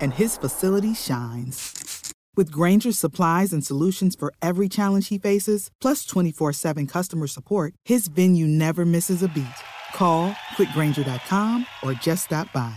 and 0.00 0.12
his 0.14 0.36
facility 0.36 0.94
shines. 0.94 2.12
With 2.36 2.50
Granger's 2.50 2.98
supplies 2.98 3.52
and 3.52 3.64
solutions 3.64 4.16
for 4.16 4.32
every 4.42 4.68
challenge 4.68 5.08
he 5.08 5.18
faces, 5.18 5.70
plus 5.80 6.04
24 6.04 6.52
7 6.52 6.86
customer 6.86 7.26
support, 7.26 7.74
his 7.84 8.08
venue 8.08 8.46
never 8.46 8.84
misses 8.84 9.22
a 9.22 9.28
beat. 9.28 9.46
Call 9.94 10.32
quickgranger.com 10.56 11.66
or 11.82 11.94
just 11.94 12.24
stop 12.24 12.52
by. 12.52 12.74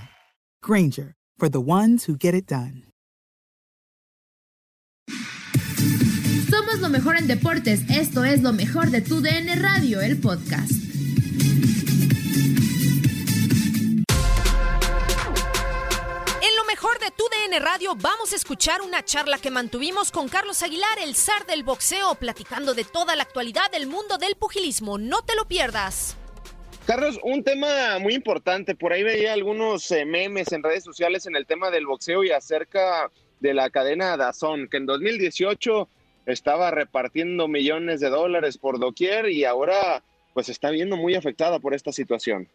Granger, 0.61 1.13
for 1.38 1.49
the 1.49 1.61
ones 1.61 2.05
who 2.05 2.15
get 2.15 2.35
it 2.35 2.45
done. 2.45 2.83
Somos 6.49 6.79
lo 6.79 6.89
mejor 6.89 7.15
en 7.15 7.27
deportes. 7.27 7.81
Esto 7.89 8.23
es 8.23 8.41
lo 8.41 8.53
mejor 8.53 8.91
de 8.91 9.01
tu 9.01 9.21
DN 9.21 9.61
Radio, 9.61 10.01
el 10.01 10.17
podcast. 10.17 10.86
Mejor 16.88 16.99
de 17.03 17.11
tu 17.11 17.23
DN 17.25 17.59
Radio 17.59 17.95
vamos 17.95 18.31
a 18.31 18.35
escuchar 18.38 18.81
una 18.81 19.03
charla 19.03 19.39
que 19.39 19.52
mantuvimos 19.52 20.09
con 20.09 20.30
Carlos 20.30 20.63
Aguilar, 20.63 20.99
el 21.03 21.16
zar 21.16 21.45
del 21.45 21.63
boxeo, 21.63 22.16
platicando 22.16 22.73
de 22.73 22.85
toda 22.85 23.16
la 23.17 23.23
actualidad 23.23 23.69
del 23.71 23.88
mundo 23.88 24.17
del 24.17 24.35
pugilismo. 24.35 24.97
No 24.97 25.21
te 25.21 25.35
lo 25.35 25.45
pierdas. 25.45 26.16
Carlos, 26.85 27.19
un 27.23 27.44
tema 27.44 28.00
muy 28.00 28.13
importante. 28.13 28.73
Por 28.73 28.94
ahí 28.94 29.03
veía 29.03 29.34
algunos 29.34 29.91
eh, 29.91 30.06
memes 30.06 30.53
en 30.53 30.63
redes 30.63 30.85
sociales 30.85 31.25
en 31.25 31.35
el 31.35 31.45
tema 31.45 31.72
del 31.72 31.85
boxeo 31.85 32.23
y 32.23 32.31
acerca 32.31 33.12
de 33.41 33.53
la 33.53 33.69
cadena 33.69 34.16
Dazón, 34.16 34.69
que 34.69 34.78
en 34.78 34.85
2018 34.85 35.89
estaba 36.25 36.72
repartiendo 36.72 37.50
millones 37.50 38.00
de 38.00 38.09
dólares 38.09 38.57
por 38.57 38.79
doquier 38.79 39.29
y 39.29 39.44
ahora 39.44 40.03
pues 40.33 40.47
está 40.47 40.69
viendo 40.69 40.95
muy 40.95 41.16
afectada 41.16 41.59
por 41.59 41.73
esta 41.73 41.91
situación. 41.91 42.47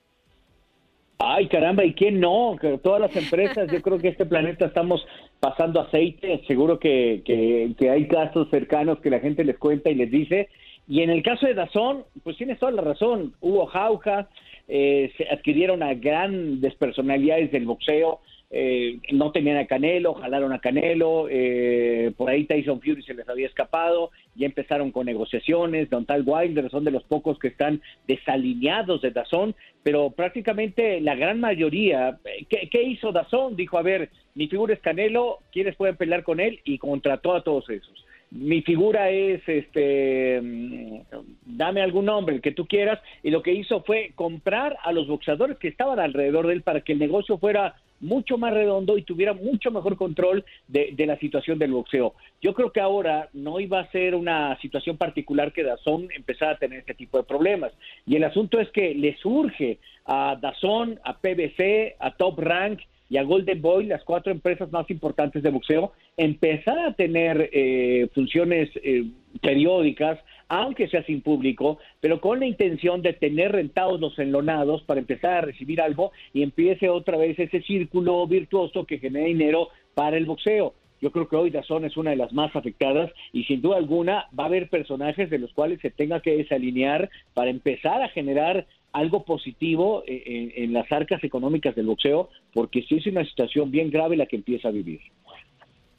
Ay, 1.18 1.46
caramba, 1.48 1.84
¿y 1.84 1.94
quién 1.94 2.18
no? 2.18 2.56
Todas 2.82 3.00
las 3.00 3.16
empresas, 3.16 3.70
yo 3.70 3.80
creo 3.80 3.98
que 3.98 4.08
este 4.08 4.26
planeta 4.26 4.66
estamos 4.66 5.06
pasando 5.38 5.80
aceite, 5.80 6.42
seguro 6.48 6.78
que, 6.78 7.22
que, 7.24 7.72
que 7.78 7.90
hay 7.90 8.08
casos 8.08 8.48
cercanos 8.50 8.98
que 9.00 9.10
la 9.10 9.20
gente 9.20 9.44
les 9.44 9.56
cuenta 9.58 9.90
y 9.90 9.94
les 9.94 10.10
dice. 10.10 10.48
Y 10.88 11.02
en 11.02 11.10
el 11.10 11.22
caso 11.22 11.46
de 11.46 11.54
Dazón, 11.54 12.04
pues 12.24 12.36
tienes 12.36 12.58
toda 12.58 12.72
la 12.72 12.82
razón, 12.82 13.34
hubo 13.40 13.66
jauja, 13.66 14.28
eh, 14.68 15.12
se 15.16 15.28
adquirieron 15.28 15.82
a 15.82 15.94
grandes 15.94 16.74
personalidades 16.74 17.52
del 17.52 17.66
boxeo, 17.66 18.20
eh, 18.54 19.00
no 19.12 19.32
tenían 19.32 19.56
a 19.56 19.66
Canelo, 19.66 20.12
jalaron 20.12 20.52
a 20.52 20.58
Canelo, 20.58 21.26
eh, 21.30 22.12
por 22.18 22.28
ahí 22.28 22.44
Tyson 22.44 22.82
Fury 22.82 23.02
se 23.02 23.14
les 23.14 23.26
había 23.26 23.46
escapado, 23.46 24.10
ya 24.34 24.44
empezaron 24.44 24.90
con 24.90 25.06
negociaciones, 25.06 25.88
Don 25.88 26.04
Tal 26.04 26.22
Wilder 26.26 26.70
son 26.70 26.84
de 26.84 26.90
los 26.90 27.02
pocos 27.04 27.38
que 27.38 27.48
están 27.48 27.80
desalineados 28.06 29.00
de 29.00 29.10
Dazón, 29.10 29.54
pero 29.82 30.10
prácticamente 30.10 31.00
la 31.00 31.14
gran 31.14 31.40
mayoría, 31.40 32.18
eh, 32.26 32.44
¿qué, 32.50 32.68
qué 32.70 32.82
hizo 32.82 33.10
Dazón? 33.10 33.56
Dijo, 33.56 33.78
a 33.78 33.82
ver, 33.82 34.10
mi 34.34 34.48
figura 34.48 34.74
es 34.74 34.80
Canelo, 34.80 35.38
¿quiénes 35.50 35.74
pueden 35.74 35.96
pelear 35.96 36.22
con 36.22 36.38
él? 36.38 36.60
Y 36.64 36.76
contrató 36.76 37.34
a 37.34 37.42
todos 37.42 37.70
esos 37.70 38.04
mi 38.32 38.62
figura 38.62 39.10
es, 39.10 39.46
este, 39.46 40.40
mm, 40.40 41.00
dame 41.44 41.82
algún 41.82 42.06
nombre, 42.06 42.34
el 42.34 42.40
que 42.40 42.52
tú 42.52 42.66
quieras, 42.66 42.98
y 43.22 43.30
lo 43.30 43.42
que 43.42 43.52
hizo 43.52 43.82
fue 43.82 44.12
comprar 44.14 44.78
a 44.82 44.92
los 44.92 45.06
boxeadores 45.06 45.58
que 45.58 45.68
estaban 45.68 46.00
alrededor 46.00 46.46
de 46.46 46.54
él 46.54 46.62
para 46.62 46.80
que 46.80 46.94
el 46.94 46.98
negocio 46.98 47.36
fuera 47.36 47.74
mucho 48.02 48.36
más 48.36 48.52
redondo 48.52 48.98
y 48.98 49.02
tuviera 49.02 49.32
mucho 49.32 49.70
mejor 49.70 49.96
control 49.96 50.44
de, 50.68 50.94
la 51.06 51.16
situación 51.18 51.58
del 51.58 51.72
boxeo. 51.72 52.14
Yo 52.42 52.52
creo 52.52 52.70
que 52.70 52.80
ahora 52.80 53.30
no 53.32 53.58
iba 53.60 53.80
a 53.80 53.90
ser 53.90 54.14
una 54.14 54.58
situación 54.60 54.98
particular 54.98 55.52
que 55.52 55.62
Dazón 55.62 56.08
empezara 56.14 56.52
a 56.52 56.58
tener 56.58 56.80
este 56.80 56.94
tipo 56.94 57.16
de 57.16 57.24
problemas. 57.24 57.72
Y 58.06 58.16
el 58.16 58.24
asunto 58.24 58.60
es 58.60 58.68
que 58.70 58.94
le 58.94 59.16
surge 59.16 59.78
a 60.04 60.36
Dazón, 60.40 61.00
a 61.04 61.16
PBC, 61.18 61.96
a 61.98 62.10
Top 62.16 62.38
Rank, 62.38 62.80
y 63.12 63.18
a 63.18 63.24
Golden 63.24 63.60
Boy, 63.60 63.84
las 63.84 64.02
cuatro 64.04 64.32
empresas 64.32 64.72
más 64.72 64.88
importantes 64.88 65.42
de 65.42 65.50
boxeo, 65.50 65.92
empezar 66.16 66.78
a 66.78 66.94
tener 66.94 67.50
eh, 67.52 68.08
funciones 68.14 68.70
eh, 68.82 69.04
periódicas, 69.42 70.18
aunque 70.52 70.86
sea 70.88 71.02
sin 71.04 71.22
público, 71.22 71.78
pero 72.02 72.20
con 72.20 72.38
la 72.38 72.44
intención 72.44 73.00
de 73.00 73.14
tener 73.14 73.52
rentados 73.52 73.98
los 73.98 74.18
enlonados 74.18 74.82
para 74.82 75.00
empezar 75.00 75.32
a 75.32 75.40
recibir 75.40 75.80
algo 75.80 76.12
y 76.34 76.42
empiece 76.42 76.90
otra 76.90 77.16
vez 77.16 77.38
ese 77.38 77.62
círculo 77.62 78.26
virtuoso 78.26 78.84
que 78.84 78.98
genera 78.98 79.24
dinero 79.24 79.70
para 79.94 80.18
el 80.18 80.26
boxeo. 80.26 80.74
Yo 81.00 81.10
creo 81.10 81.26
que 81.26 81.36
hoy 81.36 81.48
Dazón 81.48 81.86
es 81.86 81.96
una 81.96 82.10
de 82.10 82.16
las 82.16 82.34
más 82.34 82.54
afectadas 82.54 83.10
y 83.32 83.44
sin 83.44 83.62
duda 83.62 83.78
alguna 83.78 84.26
va 84.38 84.44
a 84.44 84.48
haber 84.48 84.68
personajes 84.68 85.30
de 85.30 85.38
los 85.38 85.54
cuales 85.54 85.80
se 85.80 85.90
tenga 85.90 86.20
que 86.20 86.36
desalinear 86.36 87.08
para 87.32 87.48
empezar 87.48 88.02
a 88.02 88.10
generar 88.10 88.66
algo 88.92 89.24
positivo 89.24 90.04
en, 90.06 90.52
en, 90.54 90.74
las 90.74 90.92
arcas 90.92 91.24
económicas 91.24 91.74
del 91.74 91.86
boxeo, 91.86 92.28
porque 92.52 92.82
sí 92.82 92.96
es 92.96 93.06
una 93.06 93.24
situación 93.24 93.70
bien 93.70 93.90
grave 93.90 94.18
la 94.18 94.26
que 94.26 94.36
empieza 94.36 94.68
a 94.68 94.72
vivir. 94.72 95.00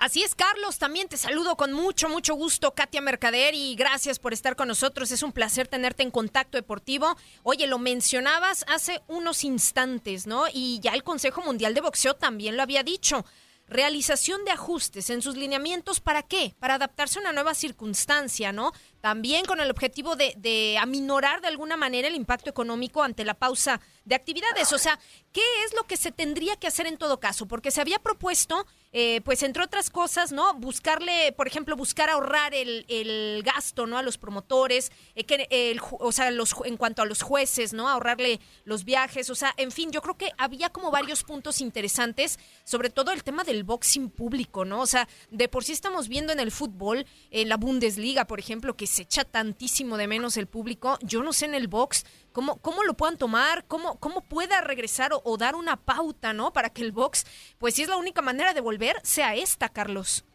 Así 0.03 0.21
es, 0.21 0.35
Carlos, 0.35 0.79
también 0.79 1.07
te 1.07 1.15
saludo 1.15 1.55
con 1.55 1.71
mucho, 1.71 2.09
mucho 2.09 2.35
gusto, 2.35 2.73
Katia 2.73 2.99
Mercader, 2.99 3.55
y 3.55 3.73
gracias 3.75 4.19
por 4.19 4.33
estar 4.33 4.57
con 4.57 4.67
nosotros. 4.67 5.09
Es 5.11 5.23
un 5.23 5.31
placer 5.31 5.69
tenerte 5.69 6.03
en 6.03 6.11
contacto 6.11 6.57
deportivo. 6.57 7.15
Oye, 7.41 7.67
lo 7.67 7.79
mencionabas 7.79 8.65
hace 8.67 9.01
unos 9.07 9.45
instantes, 9.45 10.27
¿no? 10.27 10.43
Y 10.53 10.81
ya 10.81 10.91
el 10.91 11.03
Consejo 11.03 11.41
Mundial 11.41 11.73
de 11.73 11.79
Boxeo 11.79 12.15
también 12.15 12.57
lo 12.57 12.63
había 12.63 12.83
dicho 12.83 13.23
realización 13.65 14.43
de 14.43 14.51
ajustes 14.51 15.09
en 15.09 15.21
sus 15.21 15.37
lineamientos, 15.37 16.01
¿para 16.01 16.23
qué? 16.23 16.53
Para 16.59 16.75
adaptarse 16.75 17.19
a 17.19 17.21
una 17.21 17.31
nueva 17.31 17.53
circunstancia, 17.53 18.51
¿no? 18.51 18.73
También 18.99 19.45
con 19.45 19.61
el 19.61 19.71
objetivo 19.71 20.17
de, 20.17 20.33
de, 20.37 20.77
aminorar 20.79 21.39
de 21.39 21.47
alguna 21.47 21.77
manera 21.77 22.09
el 22.09 22.15
impacto 22.15 22.49
económico 22.49 23.03
ante 23.03 23.23
la 23.23 23.35
pausa 23.35 23.79
de 24.05 24.15
actividades. 24.15 24.71
O 24.73 24.77
sea, 24.77 24.99
¿qué 25.31 25.41
es 25.65 25.73
lo 25.75 25.83
que 25.83 25.97
se 25.97 26.11
tendría 26.11 26.55
que 26.55 26.67
hacer 26.67 26.87
en 26.87 26.97
todo 26.97 27.19
caso? 27.19 27.47
Porque 27.47 27.71
se 27.71 27.81
había 27.81 27.99
propuesto, 27.99 28.65
eh, 28.91 29.21
pues 29.25 29.43
entre 29.43 29.63
otras 29.63 29.89
cosas, 29.89 30.31
¿no? 30.31 30.53
Buscarle, 30.55 31.31
por 31.33 31.47
ejemplo, 31.47 31.75
buscar 31.75 32.09
ahorrar 32.09 32.53
el, 32.53 32.85
el 32.87 33.41
gasto, 33.43 33.87
¿no? 33.87 33.97
A 33.97 34.03
los 34.03 34.17
promotores, 34.17 34.91
eh, 35.15 35.23
que 35.23 35.47
el, 35.49 35.81
o 35.91 36.11
sea, 36.11 36.31
los, 36.31 36.55
en 36.65 36.77
cuanto 36.77 37.01
a 37.01 37.05
los 37.05 37.21
jueces, 37.21 37.73
¿no? 37.73 37.89
Ahorrarle 37.89 38.39
los 38.65 38.83
viajes, 38.83 39.29
o 39.29 39.35
sea, 39.35 39.53
en 39.57 39.71
fin, 39.71 39.91
yo 39.91 40.01
creo 40.01 40.17
que 40.17 40.31
había 40.37 40.69
como 40.69 40.91
varios 40.91 41.23
puntos 41.23 41.61
interesantes, 41.61 42.39
sobre 42.63 42.89
todo 42.89 43.11
el 43.11 43.23
tema 43.23 43.43
del 43.43 43.63
boxing 43.63 44.09
público, 44.09 44.65
¿no? 44.65 44.81
O 44.81 44.87
sea, 44.87 45.07
de 45.31 45.47
por 45.47 45.63
sí 45.63 45.71
estamos 45.71 46.07
viendo 46.07 46.33
en 46.33 46.39
el 46.39 46.51
fútbol, 46.51 47.05
en 47.31 47.49
la 47.49 47.57
Bundesliga, 47.57 48.25
por 48.25 48.39
ejemplo, 48.39 48.75
que 48.75 48.87
se 48.87 49.03
echa 49.03 49.23
tantísimo 49.23 49.97
de 49.97 50.07
menos 50.07 50.37
el 50.37 50.47
público. 50.47 50.97
Yo 51.01 51.23
no 51.23 51.33
sé 51.33 51.45
en 51.45 51.55
el 51.55 51.67
box 51.67 52.05
cómo, 52.33 52.59
cómo 52.61 52.83
lo 52.83 52.95
puedan 52.95 53.17
tomar, 53.17 53.65
cómo, 53.67 53.97
cómo 53.99 54.21
pueda 54.21 54.61
regresar 54.61 55.11
o, 55.23 55.37
dar 55.37 55.55
una 55.55 55.77
pauta, 55.77 56.33
¿no? 56.33 56.51
Para 56.51 56.69
que 56.69 56.81
el 56.81 56.91
box, 56.91 57.25
pues 57.57 57.75
si 57.75 57.83
es 57.83 57.87
la 57.87 57.97
única 57.97 58.21
manera 58.21 58.53
de 58.53 58.61
volver, 58.61 58.95
sea 59.03 59.35
esta, 59.35 59.69
Carlos. 59.69 60.25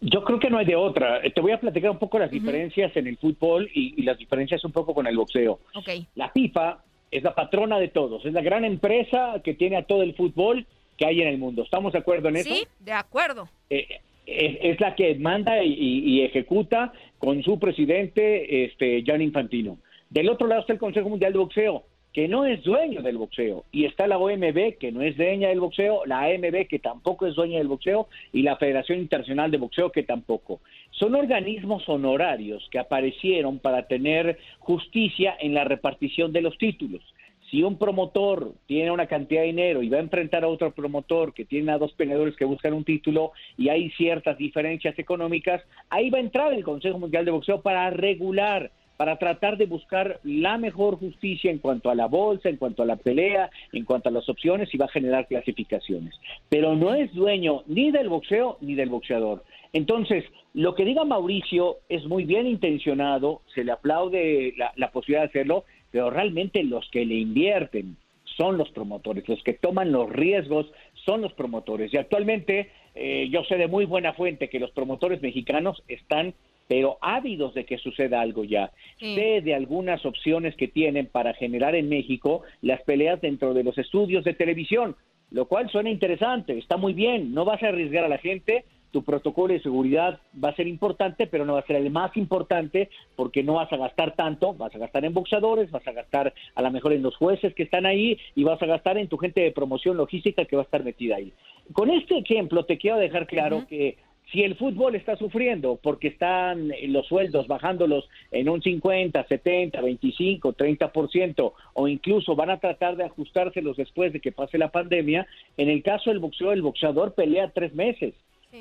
Yo 0.00 0.22
creo 0.24 0.38
que 0.38 0.50
no 0.50 0.58
hay 0.58 0.66
de 0.66 0.76
otra. 0.76 1.20
Te 1.22 1.40
voy 1.40 1.52
a 1.52 1.60
platicar 1.60 1.90
un 1.90 1.98
poco 1.98 2.18
las 2.18 2.30
diferencias 2.30 2.96
en 2.96 3.06
el 3.06 3.16
fútbol 3.16 3.68
y, 3.74 4.02
las 4.02 4.18
diferencias 4.18 4.64
un 4.64 4.72
poco 4.72 4.94
con 4.94 5.06
el 5.06 5.16
boxeo. 5.16 5.58
Okay. 5.74 6.06
La 6.14 6.30
FIFA 6.30 6.78
es 7.10 7.22
la 7.22 7.34
patrona 7.34 7.78
de 7.78 7.88
todos, 7.88 8.24
es 8.24 8.32
la 8.32 8.42
gran 8.42 8.64
empresa 8.64 9.40
que 9.42 9.54
tiene 9.54 9.76
a 9.76 9.84
todo 9.84 10.02
el 10.02 10.14
fútbol 10.14 10.66
que 10.96 11.06
hay 11.06 11.22
en 11.22 11.28
el 11.28 11.38
mundo. 11.38 11.62
¿Estamos 11.62 11.92
de 11.92 11.98
acuerdo 11.98 12.28
en 12.28 12.36
eso? 12.36 12.54
Sí, 12.54 12.66
de 12.80 12.92
acuerdo. 12.92 13.48
Eh, 13.70 14.00
es, 14.26 14.80
la 14.80 14.94
que 14.94 15.14
manda 15.14 15.62
y, 15.62 16.22
ejecuta 16.22 16.92
con 17.18 17.42
su 17.42 17.58
presidente, 17.58 18.64
este, 18.64 19.02
Gian 19.02 19.22
Infantino. 19.22 19.78
Del 20.10 20.28
otro 20.28 20.46
lado 20.46 20.60
está 20.60 20.72
el 20.72 20.78
Consejo 20.78 21.08
Mundial 21.08 21.32
de 21.32 21.38
Boxeo, 21.38 21.84
que 22.12 22.28
no 22.28 22.46
es 22.46 22.62
dueño 22.62 23.02
del 23.02 23.18
boxeo, 23.18 23.66
y 23.70 23.84
está 23.84 24.06
la 24.06 24.16
OMB, 24.16 24.78
que 24.78 24.90
no 24.90 25.02
es 25.02 25.18
dueña 25.18 25.48
del 25.48 25.60
boxeo, 25.60 26.06
la 26.06 26.24
AMB, 26.24 26.66
que 26.66 26.78
tampoco 26.78 27.26
es 27.26 27.34
dueña 27.34 27.58
del 27.58 27.68
boxeo, 27.68 28.08
y 28.32 28.40
la 28.40 28.56
Federación 28.56 29.00
Internacional 29.00 29.50
de 29.50 29.58
Boxeo, 29.58 29.92
que 29.92 30.02
tampoco. 30.02 30.60
Son 30.92 31.14
organismos 31.14 31.86
honorarios 31.90 32.66
que 32.70 32.78
aparecieron 32.78 33.58
para 33.58 33.86
tener 33.86 34.38
justicia 34.60 35.36
en 35.38 35.52
la 35.52 35.64
repartición 35.64 36.32
de 36.32 36.40
los 36.40 36.56
títulos 36.56 37.02
si 37.50 37.62
un 37.62 37.78
promotor 37.78 38.54
tiene 38.66 38.90
una 38.90 39.06
cantidad 39.06 39.42
de 39.42 39.48
dinero 39.48 39.82
y 39.82 39.88
va 39.88 39.98
a 39.98 40.00
enfrentar 40.00 40.44
a 40.44 40.48
otro 40.48 40.72
promotor 40.72 41.32
que 41.32 41.44
tiene 41.44 41.72
a 41.72 41.78
dos 41.78 41.92
peleadores 41.92 42.34
que 42.36 42.44
buscan 42.44 42.72
un 42.72 42.84
título 42.84 43.32
y 43.56 43.68
hay 43.68 43.90
ciertas 43.90 44.36
diferencias 44.36 44.98
económicas, 44.98 45.62
ahí 45.88 46.10
va 46.10 46.18
a 46.18 46.22
entrar 46.22 46.52
el 46.52 46.64
Consejo 46.64 46.98
Mundial 46.98 47.24
de 47.24 47.30
Boxeo 47.30 47.62
para 47.62 47.88
regular 47.90 48.72
para 48.96 49.16
tratar 49.16 49.56
de 49.56 49.66
buscar 49.66 50.20
la 50.24 50.58
mejor 50.58 50.98
justicia 50.98 51.50
en 51.50 51.58
cuanto 51.58 51.90
a 51.90 51.94
la 51.94 52.06
bolsa, 52.06 52.48
en 52.48 52.56
cuanto 52.56 52.82
a 52.82 52.86
la 52.86 52.96
pelea, 52.96 53.50
en 53.72 53.84
cuanto 53.84 54.08
a 54.08 54.12
las 54.12 54.28
opciones 54.28 54.72
y 54.72 54.78
va 54.78 54.86
a 54.86 54.90
generar 54.90 55.26
clasificaciones. 55.26 56.14
Pero 56.48 56.74
no 56.74 56.94
es 56.94 57.12
dueño 57.14 57.62
ni 57.66 57.90
del 57.90 58.08
boxeo 58.08 58.58
ni 58.60 58.74
del 58.74 58.88
boxeador. 58.88 59.44
Entonces, 59.72 60.24
lo 60.54 60.74
que 60.74 60.84
diga 60.84 61.04
Mauricio 61.04 61.78
es 61.88 62.06
muy 62.06 62.24
bien 62.24 62.46
intencionado, 62.46 63.42
se 63.54 63.64
le 63.64 63.72
aplaude 63.72 64.54
la, 64.56 64.90
posibilidad 64.90 65.24
de 65.24 65.28
hacerlo, 65.28 65.64
pero 65.90 66.08
realmente 66.08 66.62
los 66.64 66.88
que 66.90 67.04
le 67.04 67.16
invierten 67.16 67.96
son 68.36 68.56
los 68.56 68.70
promotores, 68.70 69.28
los 69.28 69.42
que 69.42 69.54
toman 69.54 69.92
los 69.92 70.10
riesgos 70.10 70.66
son 71.04 71.20
los 71.20 71.32
promotores. 71.34 71.92
Y 71.92 71.98
actualmente 71.98 72.70
eh, 72.94 73.28
yo 73.30 73.44
sé 73.44 73.56
de 73.56 73.68
muy 73.68 73.84
buena 73.84 74.14
fuente 74.14 74.48
que 74.48 74.58
los 74.58 74.70
promotores 74.70 75.20
mexicanos 75.20 75.82
están 75.88 76.34
pero 76.68 76.98
ávidos 77.00 77.54
de 77.54 77.64
que 77.64 77.78
suceda 77.78 78.20
algo 78.20 78.44
ya. 78.44 78.72
Sé 78.98 79.40
de 79.42 79.54
algunas 79.54 80.04
opciones 80.04 80.56
que 80.56 80.68
tienen 80.68 81.06
para 81.06 81.34
generar 81.34 81.74
en 81.74 81.88
México 81.88 82.42
las 82.62 82.82
peleas 82.82 83.20
dentro 83.20 83.54
de 83.54 83.64
los 83.64 83.78
estudios 83.78 84.24
de 84.24 84.34
televisión, 84.34 84.96
lo 85.30 85.46
cual 85.46 85.68
suena 85.70 85.90
interesante, 85.90 86.56
está 86.58 86.76
muy 86.76 86.92
bien, 86.92 87.34
no 87.34 87.44
vas 87.44 87.62
a 87.62 87.68
arriesgar 87.68 88.04
a 88.04 88.08
la 88.08 88.18
gente, 88.18 88.64
tu 88.96 89.02
protocolo 89.02 89.52
de 89.52 89.60
seguridad 89.60 90.20
va 90.42 90.50
a 90.50 90.54
ser 90.54 90.66
importante, 90.66 91.26
pero 91.26 91.44
no 91.44 91.54
va 91.54 91.60
a 91.60 91.66
ser 91.66 91.76
el 91.76 91.90
más 91.90 92.16
importante 92.16 92.88
porque 93.14 93.42
no 93.42 93.54
vas 93.54 93.70
a 93.72 93.76
gastar 93.76 94.14
tanto, 94.14 94.54
vas 94.54 94.74
a 94.74 94.78
gastar 94.78 95.04
en 95.04 95.12
boxeadores, 95.12 95.70
vas 95.70 95.86
a 95.86 95.92
gastar 95.92 96.32
a 96.54 96.62
lo 96.62 96.70
mejor 96.70 96.92
en 96.94 97.02
los 97.02 97.16
jueces 97.16 97.54
que 97.54 97.64
están 97.64 97.84
ahí 97.84 98.18
y 98.34 98.44
vas 98.44 98.62
a 98.62 98.66
gastar 98.66 98.96
en 98.96 99.08
tu 99.08 99.18
gente 99.18 99.42
de 99.42 99.52
promoción 99.52 99.96
logística 99.96 100.44
que 100.44 100.56
va 100.56 100.62
a 100.62 100.64
estar 100.64 100.82
metida 100.82 101.16
ahí. 101.16 101.32
Con 101.72 101.90
este 101.90 102.16
ejemplo 102.16 102.64
te 102.64 102.78
quiero 102.78 102.96
dejar 102.96 103.26
claro 103.26 103.66
que 103.68 103.98
si 104.32 104.42
el 104.42 104.56
fútbol 104.56 104.94
está 104.94 105.16
sufriendo 105.16 105.78
porque 105.82 106.08
están 106.08 106.72
los 106.88 107.06
sueldos 107.06 107.46
bajándolos 107.46 108.08
en 108.30 108.48
un 108.48 108.60
50, 108.60 109.24
70, 109.26 109.80
25, 109.80 110.54
30% 110.54 111.52
o 111.74 111.88
incluso 111.88 112.34
van 112.34 112.50
a 112.50 112.58
tratar 112.58 112.96
de 112.96 113.04
ajustárselos 113.04 113.76
después 113.76 114.12
de 114.12 114.20
que 114.20 114.32
pase 114.32 114.58
la 114.58 114.70
pandemia, 114.70 115.26
en 115.56 115.68
el 115.68 115.82
caso 115.82 116.10
del 116.10 116.18
boxeo, 116.18 116.52
el 116.52 116.62
boxeador 116.62 117.14
pelea 117.14 117.52
tres 117.54 117.74
meses 117.74 118.14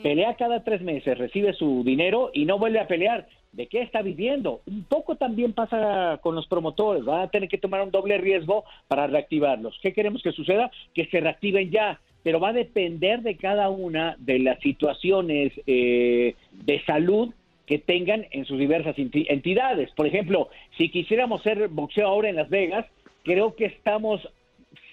Pelea 0.04 0.36
cada 0.36 0.64
tres 0.64 0.82
meses, 0.82 1.18
recibe 1.18 1.54
su 1.54 1.84
dinero 1.84 2.32
y 2.34 2.46
no 2.46 2.60
vuelve 2.60 2.80
a 2.80 2.88
pelear. 2.88 3.28
¿De 3.52 3.68
qué 3.68 3.82
está 3.82 4.02
viviendo? 4.02 4.62
Un 4.66 4.84
poco 4.84 5.16
también 5.16 5.54
pasa 5.54 6.20
con 6.22 6.36
los 6.36 6.48
promotores. 6.48 7.06
Van 7.06 7.22
a 7.22 7.30
tener 7.30 7.48
que 7.48 7.58
tomar 7.58 7.82
un 7.82 7.92
doble 7.92 8.18
riesgo 8.18 8.66
para 8.88 9.08
reactivarlos. 9.08 9.80
¿Qué 9.82 9.94
queremos 9.94 10.22
que 10.22 10.34
suceda? 10.34 10.70
Que 10.94 11.06
se 11.06 11.22
reactiven 11.22 11.72
ya. 11.72 12.02
Pero 12.26 12.40
va 12.40 12.50
a 12.50 12.54
depender 12.54 13.22
de 13.22 13.38
cada 13.38 13.70
una 13.70 14.16
de 14.18 14.40
las 14.40 14.60
situaciones 14.62 15.54
eh, 15.68 16.34
de 16.52 16.84
salud 16.86 17.32
que 17.68 17.78
tengan 17.78 18.26
en 18.32 18.46
sus 18.46 18.58
diversas 18.58 18.96
entidades. 18.98 19.92
Por 19.92 20.08
ejemplo, 20.08 20.50
si 20.76 20.90
quisiéramos 20.90 21.44
ser 21.44 21.68
boxeo 21.68 22.08
ahora 22.08 22.30
en 22.30 22.36
Las 22.36 22.50
Vegas, 22.50 22.88
creo 23.24 23.56
que 23.56 23.66
estamos 23.66 24.28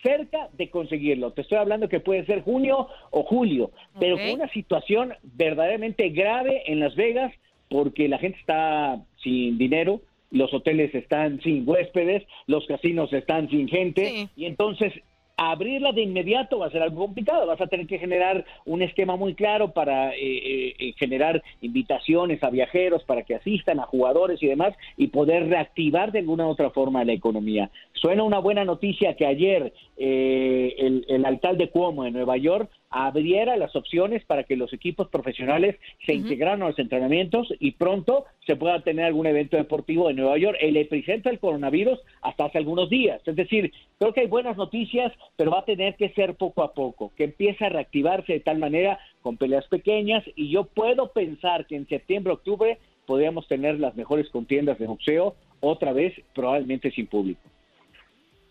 cerca 0.03 0.51
de 0.59 0.69
conseguirlo. 0.69 1.31
Te 1.31 1.41
estoy 1.41 1.57
hablando 1.57 1.89
que 1.89 2.01
puede 2.01 2.27
ser 2.27 2.43
junio 2.43 2.89
o 3.11 3.23
julio, 3.23 3.71
pero 3.99 4.19
con 4.19 4.29
una 4.29 4.49
situación 4.49 5.15
verdaderamente 5.23 6.11
grave 6.11 6.65
en 6.67 6.81
Las 6.81 6.95
Vegas 6.97 7.33
porque 7.71 8.09
la 8.09 8.19
gente 8.19 8.39
está 8.39 9.03
sin 9.23 9.57
dinero, 9.57 10.03
los 10.31 10.53
hoteles 10.53 10.95
están 10.95 11.41
sin 11.41 11.67
huéspedes, 11.67 12.25
los 12.47 12.67
casinos 12.67 13.11
están 13.15 13.49
sin 13.49 13.69
gente 13.69 14.29
y 14.37 14.45
entonces 14.45 14.93
abrirla 15.37 15.93
de 15.93 16.03
inmediato 16.03 16.59
va 16.59 16.67
a 16.67 16.71
ser 16.71 16.83
algo 16.83 17.01
complicado. 17.01 17.47
Vas 17.47 17.61
a 17.61 17.67
tener 17.67 17.87
que 17.87 17.99
generar 17.99 18.45
un 18.65 18.83
esquema 18.83 19.17
muy 19.17 19.35
claro 19.35 19.73
para 19.73 20.15
eh, 20.15 20.19
eh, 20.21 20.75
eh, 20.79 20.95
generar 20.99 21.43
invitaciones 21.61 22.43
a 22.43 22.51
viajeros 22.51 23.03
para 23.05 23.23
que 23.23 23.35
asistan 23.35 23.81
a 23.81 23.87
jugadores 23.87 24.43
y 24.43 24.47
demás 24.47 24.75
y 24.97 25.09
poder 25.09 25.49
reactivar 25.49 26.13
de 26.13 26.21
alguna 26.21 26.47
u 26.47 26.51
otra 26.51 26.71
forma 26.71 27.05
la 27.05 27.13
economía. 27.13 27.71
Suena 27.95 28.23
una 28.23 28.39
buena 28.39 28.65
noticia 28.65 29.15
que 29.15 29.27
ayer 29.27 29.73
el, 29.97 31.05
el 31.09 31.25
alcalde 31.25 31.71
Cuomo 31.71 32.05
de 32.05 32.11
Nueva 32.11 32.37
York 32.37 32.71
abriera 32.93 33.57
las 33.57 33.75
opciones 33.75 34.25
para 34.25 34.45
que 34.45 34.57
los 34.57 34.73
equipos 34.73 35.09
profesionales 35.09 35.77
se 36.07 36.15
integraran 36.15 36.63
a 36.63 36.69
los 36.69 36.79
entrenamientos 36.79 37.53
y 37.59 37.73
pronto 37.73 38.27
se 38.47 38.57
pueda 38.57 38.83
tener 38.83 39.07
algún 39.07 39.27
evento 39.27 39.57
deportivo 39.57 40.11
en 40.11 40.17
Nueva 40.17 40.39
York, 40.39 40.59
el 40.61 40.77
epicentro 40.77 41.31
del 41.31 41.41
coronavirus 41.41 41.99
hasta 42.21 42.45
hace 42.45 42.59
algunos 42.59 42.91
días. 42.91 43.21
Es 43.27 43.35
decir, 43.35 43.73
creo 43.99 44.13
que 44.13 44.21
hay 44.21 44.27
buenas 44.27 44.57
noticias, 44.57 45.13
pero 45.37 45.51
va 45.51 45.61
a 45.61 45.65
tener 45.65 45.97
que 45.97 46.11
ser 46.11 46.35
poco 46.35 46.63
a 46.63 46.75
poco, 46.75 47.13
que 47.17 47.25
empiece 47.25 47.65
a 47.65 47.71
reactivarse 47.71 48.35
de 48.35 48.41
tal 48.41 48.59
manera 48.59 48.99
con 49.23 49.39
peleas 49.39 49.67
pequeñas 49.69 50.23
y 50.37 50.51
yo 50.51 50.65
puedo 50.65 51.13
pensar 51.13 51.67
que 51.67 51.77
en 51.77 51.89
septiembre, 51.89 52.35
octubre 52.35 52.79
podríamos 53.07 53.49
tener 53.49 53.81
las 53.81 53.97
mejores 53.97 54.29
contiendas 54.31 54.79
de 54.79 54.87
boxeo 54.87 55.35
otra 55.61 55.93
vez, 55.93 56.13
probablemente 56.35 56.91
sin 56.91 57.07
público. 57.07 57.41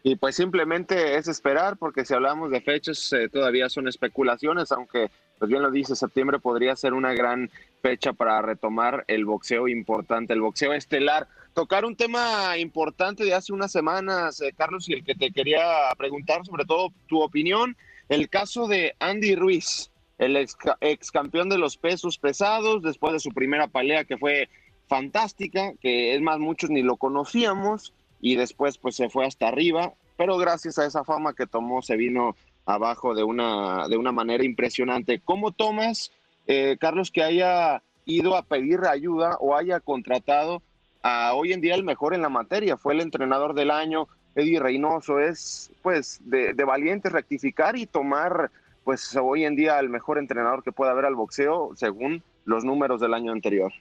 Y 0.03 0.15
pues 0.15 0.35
simplemente 0.35 1.15
es 1.15 1.27
esperar, 1.27 1.77
porque 1.77 2.05
si 2.05 2.13
hablamos 2.13 2.49
de 2.49 2.61
fechas, 2.61 3.13
eh, 3.13 3.29
todavía 3.29 3.69
son 3.69 3.87
especulaciones, 3.87 4.71
aunque, 4.71 5.11
pues 5.37 5.49
bien 5.49 5.61
lo 5.61 5.69
dice, 5.69 5.95
septiembre 5.95 6.39
podría 6.39 6.75
ser 6.75 6.93
una 6.93 7.13
gran 7.13 7.51
fecha 7.83 8.11
para 8.11 8.41
retomar 8.41 9.05
el 9.07 9.25
boxeo 9.25 9.67
importante, 9.67 10.33
el 10.33 10.41
boxeo 10.41 10.73
estelar. 10.73 11.27
Tocar 11.53 11.85
un 11.85 11.95
tema 11.95 12.57
importante 12.57 13.23
de 13.23 13.35
hace 13.35 13.53
unas 13.53 13.71
semanas, 13.71 14.41
eh, 14.41 14.53
Carlos, 14.57 14.89
y 14.89 14.93
el 14.93 15.03
que 15.03 15.13
te 15.13 15.31
quería 15.31 15.63
preguntar, 15.97 16.43
sobre 16.45 16.65
todo 16.65 16.91
tu 17.07 17.21
opinión, 17.21 17.77
el 18.09 18.27
caso 18.27 18.67
de 18.67 18.95
Andy 18.99 19.35
Ruiz, 19.35 19.91
el 20.17 20.35
ex, 20.35 20.57
ex 20.79 21.11
campeón 21.11 21.49
de 21.49 21.59
los 21.59 21.77
pesos 21.77 22.17
pesados, 22.17 22.81
después 22.81 23.13
de 23.13 23.19
su 23.19 23.29
primera 23.29 23.67
pelea 23.67 24.03
que 24.03 24.17
fue 24.17 24.49
fantástica, 24.87 25.73
que 25.79 26.15
es 26.15 26.21
más, 26.21 26.39
muchos 26.39 26.71
ni 26.71 26.81
lo 26.81 26.97
conocíamos 26.97 27.93
y 28.21 28.35
después 28.35 28.77
pues 28.77 28.95
se 28.95 29.09
fue 29.09 29.25
hasta 29.25 29.47
arriba, 29.47 29.93
pero 30.15 30.37
gracias 30.37 30.77
a 30.77 30.85
esa 30.85 31.03
fama 31.03 31.33
que 31.33 31.47
tomó 31.47 31.81
se 31.81 31.97
vino 31.97 32.35
abajo 32.65 33.15
de 33.15 33.23
una, 33.23 33.87
de 33.87 33.97
una 33.97 34.11
manera 34.11 34.45
impresionante. 34.45 35.19
¿Cómo 35.23 35.51
tomas, 35.51 36.11
eh, 36.47 36.77
Carlos, 36.79 37.11
que 37.11 37.23
haya 37.23 37.81
ido 38.05 38.35
a 38.35 38.43
pedir 38.43 38.81
ayuda 38.85 39.37
o 39.39 39.55
haya 39.55 39.79
contratado 39.79 40.61
a 41.01 41.33
hoy 41.33 41.53
en 41.53 41.61
día 41.61 41.75
el 41.75 41.83
mejor 41.83 42.13
en 42.13 42.21
la 42.21 42.29
materia? 42.29 42.77
Fue 42.77 42.93
el 42.93 43.01
entrenador 43.01 43.55
del 43.55 43.71
año, 43.71 44.07
Eddie 44.35 44.59
Reynoso, 44.59 45.19
es 45.19 45.71
pues 45.81 46.21
de, 46.23 46.53
de 46.53 46.63
valiente 46.63 47.09
rectificar 47.09 47.75
y 47.75 47.87
tomar 47.87 48.51
pues 48.83 49.15
hoy 49.15 49.45
en 49.45 49.55
día 49.55 49.79
el 49.79 49.89
mejor 49.89 50.17
entrenador 50.17 50.63
que 50.63 50.71
pueda 50.71 50.91
haber 50.91 51.05
al 51.05 51.15
boxeo 51.15 51.71
según 51.75 52.23
los 52.45 52.63
números 52.63 53.01
del 53.01 53.13
año 53.13 53.31
anterior. 53.31 53.71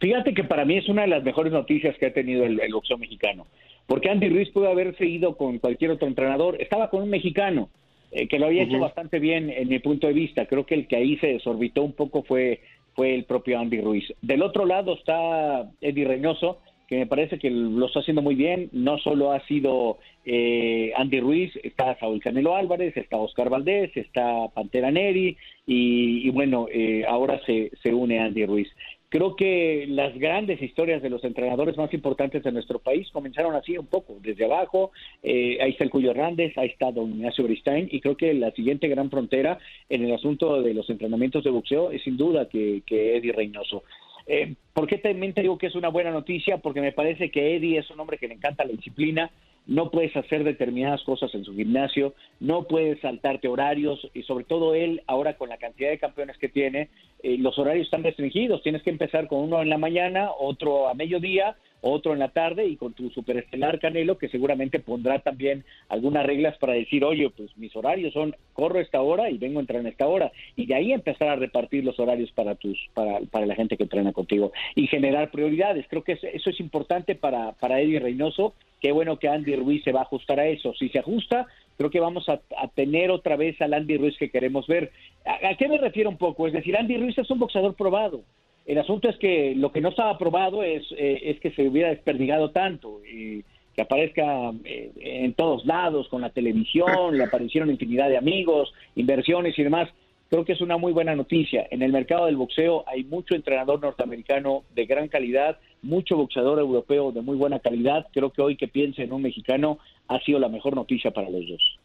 Fíjate 0.00 0.34
que 0.34 0.44
para 0.44 0.64
mí 0.64 0.76
es 0.76 0.88
una 0.88 1.02
de 1.02 1.08
las 1.08 1.24
mejores 1.24 1.52
noticias 1.52 1.96
que 1.98 2.06
ha 2.06 2.12
tenido 2.12 2.44
el, 2.44 2.60
boxeo 2.72 2.98
mexicano, 2.98 3.46
porque 3.86 4.10
Andy 4.10 4.28
Ruiz 4.28 4.50
pudo 4.50 4.68
haberse 4.68 5.06
ido 5.06 5.36
con 5.36 5.58
cualquier 5.58 5.92
otro 5.92 6.08
entrenador, 6.08 6.60
estaba 6.60 6.90
con 6.90 7.02
un 7.02 7.10
mexicano 7.10 7.70
eh, 8.12 8.28
que 8.28 8.38
lo 8.38 8.46
había 8.46 8.64
hecho 8.64 8.78
bastante 8.78 9.18
bien 9.18 9.50
en 9.50 9.68
mi 9.68 9.78
punto 9.78 10.06
de 10.06 10.12
vista, 10.12 10.46
creo 10.46 10.66
que 10.66 10.74
el 10.74 10.86
que 10.86 10.96
ahí 10.96 11.16
se 11.18 11.28
desorbitó 11.28 11.82
un 11.82 11.92
poco 11.92 12.22
fue, 12.22 12.60
fue 12.94 13.14
el 13.14 13.24
propio 13.24 13.58
Andy 13.58 13.80
Ruiz. 13.80 14.12
Del 14.22 14.42
otro 14.42 14.66
lado 14.66 14.94
está 14.94 15.70
Eddie 15.80 16.06
Reynoso, 16.06 16.58
que 16.88 16.98
me 16.98 17.06
parece 17.06 17.38
que 17.38 17.50
lo 17.50 17.86
está 17.86 18.00
haciendo 18.00 18.22
muy 18.22 18.34
bien. 18.34 18.68
No 18.72 18.98
solo 18.98 19.32
ha 19.32 19.44
sido 19.46 19.98
eh, 20.24 20.92
Andy 20.96 21.20
Ruiz, 21.20 21.52
está 21.62 21.98
Saúl 21.98 22.20
Canelo 22.20 22.54
Álvarez, 22.54 22.96
está 22.96 23.16
Oscar 23.16 23.50
Valdés, 23.50 23.96
está 23.96 24.48
Pantera 24.54 24.90
Neri 24.90 25.36
y, 25.66 26.28
bueno, 26.30 26.68
eh, 26.72 27.04
ahora 27.08 27.40
se, 27.44 27.70
se 27.82 27.92
une 27.92 28.20
Andy 28.20 28.46
Ruiz. 28.46 28.68
Creo 29.08 29.36
que 29.36 29.86
las 29.88 30.18
grandes 30.18 30.60
historias 30.60 31.00
de 31.00 31.10
los 31.10 31.22
entrenadores 31.22 31.76
más 31.76 31.94
importantes 31.94 32.42
de 32.42 32.50
nuestro 32.50 32.80
país 32.80 33.08
comenzaron 33.12 33.54
así 33.54 33.78
un 33.78 33.86
poco, 33.86 34.18
desde 34.20 34.44
abajo. 34.44 34.90
Eh, 35.22 35.58
ahí 35.60 35.70
está 35.70 35.84
el 35.84 35.90
Cuyo 35.90 36.10
Hernández, 36.10 36.56
ahí 36.58 36.68
está 36.68 36.90
don 36.90 37.12
Ignacio 37.12 37.44
Bristain, 37.44 37.88
y 37.90 38.00
creo 38.00 38.16
que 38.16 38.34
la 38.34 38.50
siguiente 38.50 38.88
gran 38.88 39.08
frontera 39.08 39.58
en 39.88 40.04
el 40.04 40.12
asunto 40.12 40.60
de 40.60 40.74
los 40.74 40.90
entrenamientos 40.90 41.44
de 41.44 41.50
boxeo 41.50 41.92
es 41.92 42.02
sin 42.02 42.16
duda 42.16 42.48
que, 42.48 42.82
que 42.84 43.16
Eddie 43.16 43.32
Reynoso. 43.32 43.84
Eh, 44.26 44.54
¿Por 44.72 44.88
qué 44.88 44.98
también 44.98 45.32
te 45.32 45.42
digo 45.42 45.56
que 45.56 45.68
es 45.68 45.76
una 45.76 45.88
buena 45.88 46.10
noticia? 46.10 46.58
Porque 46.58 46.80
me 46.80 46.92
parece 46.92 47.30
que 47.30 47.56
Eddie 47.56 47.78
es 47.78 47.90
un 47.90 48.00
hombre 48.00 48.18
que 48.18 48.26
le 48.26 48.34
encanta 48.34 48.64
la 48.64 48.72
disciplina, 48.72 49.30
no 49.66 49.90
puedes 49.90 50.16
hacer 50.16 50.44
determinadas 50.44 51.02
cosas 51.02 51.34
en 51.34 51.44
su 51.44 51.54
gimnasio, 51.54 52.14
no 52.40 52.64
puedes 52.64 53.00
saltarte 53.00 53.48
horarios 53.48 54.08
y 54.14 54.22
sobre 54.22 54.44
todo 54.44 54.74
él, 54.74 55.02
ahora 55.06 55.36
con 55.36 55.48
la 55.48 55.58
cantidad 55.58 55.90
de 55.90 55.98
campeones 55.98 56.38
que 56.38 56.48
tiene, 56.48 56.88
eh, 57.22 57.36
los 57.38 57.58
horarios 57.58 57.86
están 57.86 58.04
restringidos, 58.04 58.62
tienes 58.62 58.82
que 58.82 58.90
empezar 58.90 59.26
con 59.26 59.40
uno 59.40 59.60
en 59.62 59.68
la 59.68 59.78
mañana, 59.78 60.30
otro 60.38 60.88
a 60.88 60.94
mediodía, 60.94 61.56
otro 61.80 62.12
en 62.12 62.18
la 62.18 62.28
tarde 62.28 62.66
y 62.66 62.76
con 62.76 62.94
tu 62.94 63.10
superestelar 63.10 63.78
Canelo 63.78 64.18
que 64.18 64.28
seguramente 64.28 64.80
pondrá 64.80 65.20
también 65.20 65.64
algunas 65.88 66.26
reglas 66.26 66.56
para 66.58 66.72
decir, 66.72 67.04
oye, 67.04 67.30
pues 67.30 67.56
mis 67.56 67.74
horarios 67.76 68.12
son, 68.12 68.34
corro 68.52 68.80
esta 68.80 69.00
hora 69.02 69.30
y 69.30 69.38
vengo 69.38 69.58
a 69.58 69.62
entrar 69.62 69.80
en 69.80 69.86
esta 69.86 70.06
hora 70.06 70.32
y 70.56 70.66
de 70.66 70.74
ahí 70.74 70.92
empezar 70.92 71.28
a 71.28 71.36
repartir 71.36 71.84
los 71.84 71.98
horarios 71.98 72.30
para 72.32 72.54
tus, 72.54 72.78
para, 72.94 73.20
para 73.30 73.46
la 73.46 73.54
gente 73.54 73.76
que 73.76 73.84
entrena 73.84 74.12
contigo. 74.12 74.52
Y 74.74 74.86
generar 74.86 75.30
prioridades. 75.30 75.86
Creo 75.88 76.02
que 76.02 76.12
eso 76.12 76.50
es 76.50 76.60
importante 76.60 77.14
para, 77.14 77.52
para 77.52 77.80
Eddie 77.80 78.00
Reynoso 78.00 78.54
Qué 78.80 78.92
bueno 78.92 79.18
que 79.18 79.28
Andy 79.28 79.56
Ruiz 79.56 79.82
se 79.84 79.92
va 79.92 80.00
a 80.00 80.04
ajustar 80.04 80.38
a 80.40 80.46
eso. 80.46 80.74
Si 80.74 80.88
se 80.90 80.98
ajusta, 80.98 81.46
creo 81.76 81.90
que 81.90 82.00
vamos 82.00 82.28
a, 82.28 82.40
tener 82.74 83.10
otra 83.10 83.36
vez 83.36 83.60
al 83.60 83.74
Andy 83.74 83.96
Ruiz 83.96 84.16
que 84.18 84.30
queremos 84.30 84.66
ver. 84.66 84.92
¿A, 85.24 85.54
qué 85.56 85.68
me 85.68 85.78
refiero 85.78 86.10
un 86.10 86.18
poco? 86.18 86.46
Es 86.46 86.52
decir, 86.52 86.76
Andy 86.76 86.96
Ruiz 86.96 87.16
es 87.18 87.30
un 87.30 87.38
boxeador 87.38 87.74
probado. 87.74 88.22
El 88.66 88.78
asunto 88.78 89.08
es 89.08 89.16
que 89.16 89.54
lo 89.54 89.72
que 89.72 89.80
no 89.80 89.90
estaba 89.90 90.18
probado 90.18 90.62
es, 90.62 90.82
eh, 90.92 91.20
es 91.22 91.40
que 91.40 91.52
se 91.52 91.68
hubiera 91.68 91.90
desperdigado 91.90 92.50
tanto 92.50 93.00
y 93.04 93.44
que 93.74 93.82
aparezca 93.82 94.52
eh, 94.64 94.90
en 94.96 95.34
todos 95.34 95.64
lados 95.66 96.08
con 96.08 96.22
la 96.22 96.30
televisión, 96.30 97.16
le 97.16 97.24
aparecieron 97.24 97.70
infinidad 97.70 98.08
de 98.08 98.16
amigos, 98.16 98.72
inversiones 98.96 99.56
y 99.58 99.62
demás 99.62 99.88
creo 100.30 100.44
que 100.44 100.52
es 100.52 100.60
una 100.60 100.76
muy 100.76 100.92
buena 100.92 101.14
noticia. 101.14 101.66
En 101.70 101.82
el 101.82 101.92
mercado 101.92 102.26
del 102.26 102.36
boxeo 102.36 102.84
hay 102.88 103.04
mucho 103.04 103.34
entrenador 103.34 103.80
norteamericano 103.80 104.64
de 104.74 104.86
gran 104.86 105.08
calidad, 105.08 105.58
mucho 105.82 106.16
boxeador 106.16 106.58
europeo 106.58 107.12
de 107.12 107.22
muy 107.22 107.36
buena 107.36 107.58
calidad. 107.60 108.06
Creo 108.12 108.30
que 108.30 108.42
hoy 108.42 108.56
que 108.56 108.68
piense 108.68 109.02
en 109.02 109.12
un 109.12 109.22
mexicano 109.22 109.78
ha 110.08 110.18
sido 110.20 110.38
la 110.38 110.48
mejor 110.48 110.74
noticia 110.74 111.10
para 111.10 111.30
los 111.30 111.46
dos. 111.48 111.78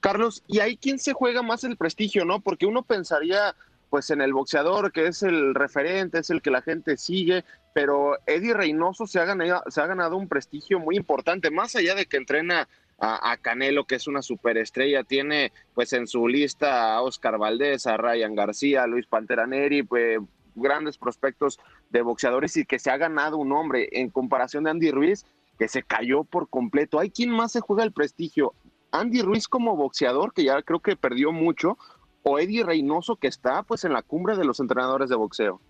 Carlos, 0.00 0.42
¿y 0.46 0.58
ahí 0.58 0.76
quién 0.76 0.98
se 0.98 1.14
juega 1.14 1.42
más 1.42 1.64
el 1.64 1.76
prestigio, 1.76 2.24
no? 2.24 2.40
Porque 2.40 2.66
uno 2.66 2.82
pensaría 2.82 3.54
pues 3.88 4.10
en 4.10 4.20
el 4.20 4.32
boxeador 4.32 4.90
que 4.90 5.06
es 5.06 5.22
el 5.22 5.54
referente, 5.54 6.18
es 6.18 6.28
el 6.28 6.42
que 6.42 6.50
la 6.50 6.62
gente 6.62 6.96
sigue, 6.96 7.44
pero 7.72 8.18
Eddie 8.26 8.52
Reynoso 8.52 9.06
se 9.06 9.20
ha 9.20 9.24
ganado, 9.24 9.62
se 9.68 9.80
ha 9.80 9.86
ganado 9.86 10.16
un 10.16 10.28
prestigio 10.28 10.80
muy 10.80 10.96
importante, 10.96 11.50
más 11.50 11.76
allá 11.76 11.94
de 11.94 12.06
que 12.06 12.16
entrena 12.16 12.68
a, 12.98 13.36
Canelo, 13.38 13.84
que 13.84 13.96
es 13.96 14.06
una 14.06 14.22
superestrella, 14.22 15.04
tiene 15.04 15.52
pues 15.74 15.92
en 15.92 16.06
su 16.06 16.28
lista 16.28 16.94
a 16.94 17.02
Oscar 17.02 17.38
Valdés, 17.38 17.86
a 17.86 17.96
Ryan 17.96 18.34
García, 18.34 18.84
a 18.84 18.86
Luis 18.86 19.06
Pantera 19.06 19.46
Neri, 19.46 19.82
pues, 19.82 20.18
grandes 20.54 20.98
prospectos 20.98 21.58
de 21.90 22.02
boxeadores 22.02 22.56
y 22.56 22.64
que 22.64 22.78
se 22.78 22.90
ha 22.90 22.96
ganado 22.96 23.38
un 23.38 23.48
nombre 23.48 23.88
en 23.92 24.10
comparación 24.10 24.64
de 24.64 24.70
Andy 24.70 24.90
Ruiz, 24.90 25.26
que 25.58 25.68
se 25.68 25.82
cayó 25.82 26.24
por 26.24 26.48
completo. 26.48 26.98
¿Hay 26.98 27.10
quien 27.10 27.30
más 27.30 27.52
se 27.52 27.60
juega 27.60 27.84
el 27.84 27.92
prestigio? 27.92 28.54
Andy 28.92 29.22
Ruiz 29.22 29.48
como 29.48 29.76
boxeador, 29.76 30.32
que 30.32 30.44
ya 30.44 30.62
creo 30.62 30.80
que 30.80 30.96
perdió 30.96 31.32
mucho, 31.32 31.76
o 32.22 32.38
Eddie 32.38 32.64
Reynoso, 32.64 33.16
que 33.16 33.26
está 33.26 33.62
pues 33.64 33.84
en 33.84 33.92
la 33.92 34.02
cumbre 34.02 34.36
de 34.36 34.44
los 34.44 34.60
entrenadores 34.60 35.10
de 35.10 35.16
boxeo. 35.16 35.60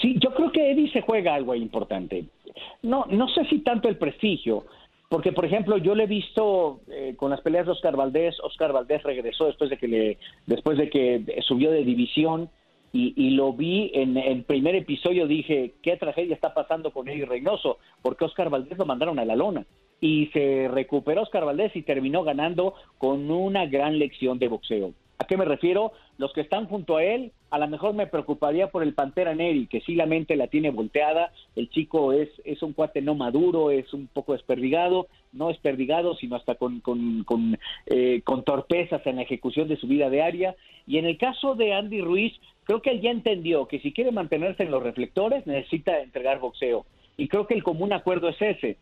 Sí, 0.00 0.16
yo 0.20 0.34
creo 0.34 0.52
que 0.52 0.72
Eddie 0.72 0.90
se 0.92 1.02
juega 1.02 1.34
algo 1.34 1.54
importante. 1.54 2.26
No, 2.82 3.06
no 3.06 3.28
sé 3.28 3.44
si 3.46 3.60
tanto 3.60 3.88
el 3.88 3.98
prestigio, 3.98 4.64
porque, 5.08 5.32
por 5.32 5.44
ejemplo, 5.44 5.76
yo 5.78 5.94
le 5.94 6.04
he 6.04 6.08
visto 6.08 6.80
eh, 6.88 7.14
con 7.16 7.30
las 7.30 7.40
peleas 7.40 7.66
de 7.66 7.72
Oscar 7.72 7.96
Valdés. 7.96 8.36
Oscar 8.42 8.72
Valdés 8.72 9.02
regresó 9.02 9.46
después 9.46 9.70
de 9.70 9.76
que 9.76 9.88
le, 9.88 10.18
después 10.46 10.78
de 10.78 10.88
que 10.90 11.24
subió 11.46 11.70
de 11.70 11.84
división 11.84 12.50
y, 12.96 13.30
lo 13.30 13.52
vi 13.52 13.90
en 13.92 14.16
el 14.16 14.44
primer 14.44 14.76
episodio. 14.76 15.26
Dije, 15.26 15.74
¿qué 15.82 15.96
tragedia 15.96 16.34
está 16.34 16.54
pasando 16.54 16.92
con 16.92 17.08
Eddie 17.08 17.26
Reynoso? 17.26 17.78
Porque 18.02 18.24
Oscar 18.24 18.50
Valdés 18.50 18.78
lo 18.78 18.86
mandaron 18.86 19.18
a 19.18 19.24
la 19.24 19.34
lona 19.34 19.66
y 20.00 20.26
se 20.32 20.68
recuperó 20.68 21.22
Oscar 21.22 21.44
Valdés 21.44 21.74
y 21.74 21.82
terminó 21.82 22.22
ganando 22.22 22.74
con 22.98 23.30
una 23.30 23.66
gran 23.66 23.98
lección 23.98 24.38
de 24.38 24.48
boxeo. 24.48 24.92
¿A 25.18 25.26
qué 25.26 25.36
me 25.36 25.44
refiero? 25.44 25.92
Los 26.18 26.32
que 26.32 26.40
están 26.40 26.66
junto 26.66 26.96
a 26.96 27.04
él, 27.04 27.32
a 27.50 27.58
lo 27.58 27.68
mejor 27.68 27.94
me 27.94 28.06
preocuparía 28.06 28.70
por 28.70 28.82
el 28.82 28.94
Pantera 28.94 29.34
Neri, 29.34 29.68
que 29.68 29.80
sí 29.80 29.94
la 29.94 30.06
mente 30.06 30.36
la 30.36 30.48
tiene 30.48 30.70
volteada, 30.70 31.32
el 31.54 31.70
chico 31.70 32.12
es, 32.12 32.28
es 32.44 32.62
un 32.62 32.72
cuate 32.72 33.00
no 33.00 33.14
maduro, 33.14 33.70
es 33.70 33.92
un 33.94 34.08
poco 34.08 34.32
desperdigado, 34.32 35.06
no 35.32 35.48
desperdigado, 35.48 36.16
sino 36.16 36.36
hasta 36.36 36.56
con, 36.56 36.80
con, 36.80 37.22
con, 37.24 37.58
eh, 37.86 38.22
con 38.24 38.42
torpezas 38.42 39.06
en 39.06 39.16
la 39.16 39.22
ejecución 39.22 39.68
de 39.68 39.76
su 39.76 39.86
vida 39.86 40.10
diaria. 40.10 40.56
Y 40.86 40.98
en 40.98 41.06
el 41.06 41.16
caso 41.16 41.54
de 41.54 41.74
Andy 41.74 42.00
Ruiz, 42.00 42.32
creo 42.64 42.82
que 42.82 42.90
él 42.90 43.00
ya 43.00 43.10
entendió 43.10 43.68
que 43.68 43.80
si 43.80 43.92
quiere 43.92 44.10
mantenerse 44.10 44.64
en 44.64 44.72
los 44.72 44.82
reflectores, 44.82 45.46
necesita 45.46 46.00
entregar 46.00 46.40
boxeo. 46.40 46.86
Y 47.16 47.28
creo 47.28 47.46
que 47.46 47.54
el 47.54 47.62
común 47.62 47.92
acuerdo 47.92 48.28
es 48.28 48.42
ese 48.42 48.78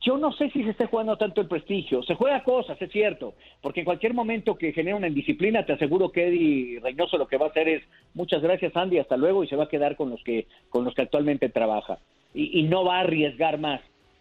yo 0.00 0.16
no 0.16 0.32
sé 0.32 0.50
si 0.50 0.62
se 0.64 0.70
esté 0.70 0.86
jugando 0.86 1.16
tanto 1.16 1.40
el 1.40 1.48
prestigio. 1.48 2.02
Se 2.02 2.14
juega 2.14 2.42
cosas, 2.42 2.80
es 2.80 2.90
cierto, 2.90 3.34
porque 3.60 3.80
en 3.80 3.84
cualquier 3.84 4.14
momento 4.14 4.56
que 4.56 4.72
genere 4.72 4.96
una 4.96 5.08
indisciplina, 5.08 5.66
te 5.66 5.74
aseguro 5.74 6.10
que 6.10 6.28
Eddie 6.28 6.80
Reynoso 6.80 7.18
lo 7.18 7.28
que 7.28 7.36
va 7.36 7.46
a 7.46 7.50
hacer 7.50 7.68
es 7.68 7.82
muchas 8.14 8.42
gracias 8.42 8.74
Andy, 8.76 8.98
hasta 8.98 9.16
luego 9.16 9.44
y 9.44 9.48
se 9.48 9.56
va 9.56 9.64
a 9.64 9.68
quedar 9.68 9.96
con 9.96 10.10
los 10.10 10.22
que 10.22 10.46
con 10.70 10.84
los 10.84 10.94
que 10.94 11.02
actualmente 11.02 11.48
trabaja 11.50 11.98
y, 12.32 12.62
no 12.64 12.84
va 12.84 12.96
a 12.96 13.00
arriesgar 13.00 13.58
más. 13.58 13.80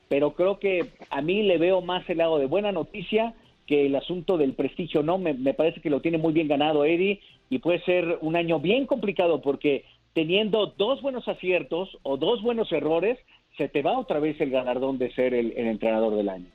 Pero 0.09 0.33
creo 0.33 0.59
que 0.59 0.85
a 1.09 1.21
mí 1.21 1.43
le 1.43 1.57
veo 1.57 1.81
más 1.81 2.07
el 2.09 2.19
lado 2.19 2.37
de 2.37 2.45
buena 2.45 2.71
noticia 2.71 3.33
que 3.65 3.85
el 3.85 3.95
asunto 3.95 4.37
del 4.37 4.53
prestigio. 4.53 5.01
No, 5.01 5.17
me, 5.17 5.33
me 5.33 5.53
parece 5.53 5.81
que 5.81 5.89
lo 5.89 6.01
tiene 6.01 6.17
muy 6.17 6.33
bien 6.33 6.47
ganado 6.47 6.85
Eddie 6.85 7.21
y 7.49 7.59
puede 7.59 7.79
ser 7.83 8.19
un 8.21 8.35
año 8.35 8.59
bien 8.59 8.85
complicado 8.85 9.41
porque 9.41 9.85
teniendo 10.13 10.67
dos 10.77 11.01
buenos 11.01 11.27
aciertos 11.27 11.97
o 12.03 12.17
dos 12.17 12.41
buenos 12.43 12.71
errores, 12.71 13.17
se 13.57 13.69
te 13.69 13.81
va 13.81 13.97
otra 13.97 14.19
vez 14.19 14.39
el 14.41 14.49
galardón 14.49 14.97
de 14.97 15.13
ser 15.13 15.33
el, 15.33 15.55
entrenador 15.57 16.15
del 16.15 16.29
año. 16.29 16.47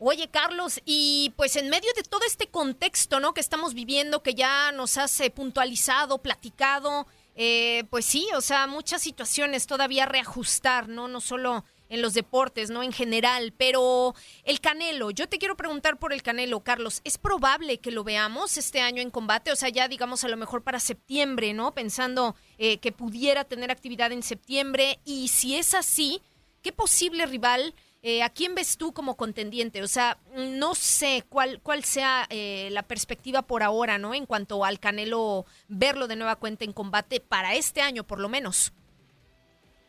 Oye, 0.00 0.28
Carlos, 0.28 0.80
y 0.84 1.32
pues 1.36 1.56
en 1.56 1.70
medio 1.70 1.90
de 1.96 2.02
todo 2.02 2.22
este 2.26 2.48
contexto, 2.48 3.20
¿no? 3.20 3.32
Que 3.32 3.40
estamos 3.40 3.74
viviendo, 3.74 4.22
que 4.22 4.34
ya 4.34 4.72
nos 4.72 4.98
has 4.98 5.22
puntualizado, 5.34 6.18
platicado, 6.18 7.06
eh, 7.36 7.84
pues 7.90 8.04
sí, 8.04 8.28
o 8.36 8.40
sea, 8.40 8.66
muchas 8.66 9.02
situaciones 9.02 9.66
todavía 9.66 10.06
reajustar, 10.06 10.88
¿no? 10.88 11.08
No 11.08 11.20
solo 11.20 11.64
en 11.88 12.02
los 12.02 12.14
deportes, 12.14 12.70
¿no? 12.70 12.82
En 12.82 12.92
general, 12.92 13.52
pero 13.56 14.14
el 14.44 14.60
Canelo, 14.60 15.10
yo 15.10 15.28
te 15.28 15.38
quiero 15.38 15.56
preguntar 15.56 15.98
por 15.98 16.12
el 16.12 16.22
Canelo, 16.22 16.60
Carlos, 16.60 17.00
¿es 17.04 17.18
probable 17.18 17.78
que 17.78 17.90
lo 17.90 18.04
veamos 18.04 18.56
este 18.56 18.80
año 18.80 19.02
en 19.02 19.10
combate? 19.10 19.52
O 19.52 19.56
sea, 19.56 19.68
ya 19.68 19.88
digamos 19.88 20.24
a 20.24 20.28
lo 20.28 20.36
mejor 20.36 20.62
para 20.62 20.80
septiembre, 20.80 21.52
¿no? 21.54 21.72
Pensando 21.72 22.36
eh, 22.58 22.78
que 22.78 22.92
pudiera 22.92 23.44
tener 23.44 23.70
actividad 23.70 24.12
en 24.12 24.22
septiembre 24.22 24.98
y 25.04 25.28
si 25.28 25.56
es 25.56 25.74
así, 25.74 26.22
¿qué 26.62 26.72
posible 26.72 27.26
rival? 27.26 27.74
Eh, 28.06 28.22
¿A 28.22 28.28
quién 28.28 28.54
ves 28.54 28.76
tú 28.76 28.92
como 28.92 29.16
contendiente? 29.16 29.82
O 29.82 29.88
sea, 29.88 30.18
no 30.36 30.74
sé 30.74 31.24
cuál, 31.30 31.60
cuál 31.62 31.84
sea 31.84 32.26
eh, 32.28 32.68
la 32.70 32.82
perspectiva 32.82 33.40
por 33.40 33.62
ahora, 33.62 33.96
¿no? 33.96 34.12
En 34.12 34.26
cuanto 34.26 34.62
al 34.64 34.78
Canelo 34.78 35.46
verlo 35.68 36.06
de 36.06 36.16
nueva 36.16 36.36
cuenta 36.36 36.64
en 36.64 36.74
combate 36.74 37.20
para 37.20 37.54
este 37.54 37.80
año, 37.80 38.04
por 38.04 38.20
lo 38.20 38.28
menos. 38.28 38.74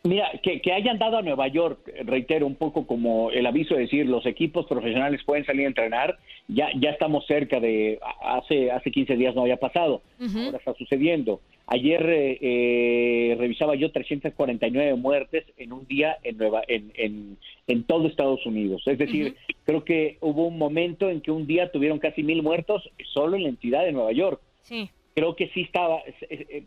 Mira, 0.06 0.30
que, 0.42 0.72
hayan 0.72 0.98
dado 0.98 1.18
a 1.18 1.22
Nueva 1.22 1.48
York, 1.48 1.78
reitero, 2.04 2.46
un 2.46 2.54
poco 2.54 2.86
como 2.86 3.30
el 3.30 3.46
aviso 3.46 3.74
de 3.74 3.82
decir, 3.82 4.06
los 4.06 4.24
equipos 4.26 4.66
profesionales 4.66 5.22
pueden 5.24 5.44
salir 5.44 5.64
a 5.64 5.68
entrenar, 5.68 6.18
ya, 6.48 6.68
ya 6.78 6.90
estamos 6.90 7.26
cerca 7.26 7.60
de, 7.60 7.98
hace, 8.22 8.70
hace 8.70 8.90
15 8.90 9.16
días 9.16 9.34
no 9.34 9.42
había 9.42 9.56
pasado, 9.56 10.02
ahora 10.20 10.58
está 10.58 10.74
sucediendo. 10.74 11.40
Ayer 11.68 12.08
eh, 12.08 12.38
eh, 12.40 13.36
revisaba 13.38 13.74
yo 13.74 13.90
349 13.90 14.94
muertes 14.94 15.44
en 15.56 15.72
un 15.72 15.84
día 15.86 16.16
en, 16.22 16.38
Nueva, 16.38 16.62
en, 16.68 16.92
en, 16.94 17.36
en 17.66 17.82
todo 17.82 18.06
Estados 18.06 18.46
Unidos. 18.46 18.82
Es 18.86 18.98
decir, 18.98 19.34
creo 19.64 19.84
que 19.84 20.18
hubo 20.20 20.46
un 20.46 20.58
momento 20.58 21.10
en 21.10 21.20
que 21.20 21.32
un 21.32 21.48
día 21.48 21.72
tuvieron 21.72 21.98
casi 21.98 22.22
mil 22.22 22.42
muertos 22.44 22.88
solo 23.12 23.36
en 23.36 23.42
la 23.42 23.48
entidad 23.48 23.84
de 23.84 23.90
Nueva 23.90 24.12
York. 24.12 24.40
Sí 24.62 24.90
creo 25.16 25.34
que 25.34 25.48
sí 25.48 25.62
estaba, 25.62 26.02
eh, 26.28 26.64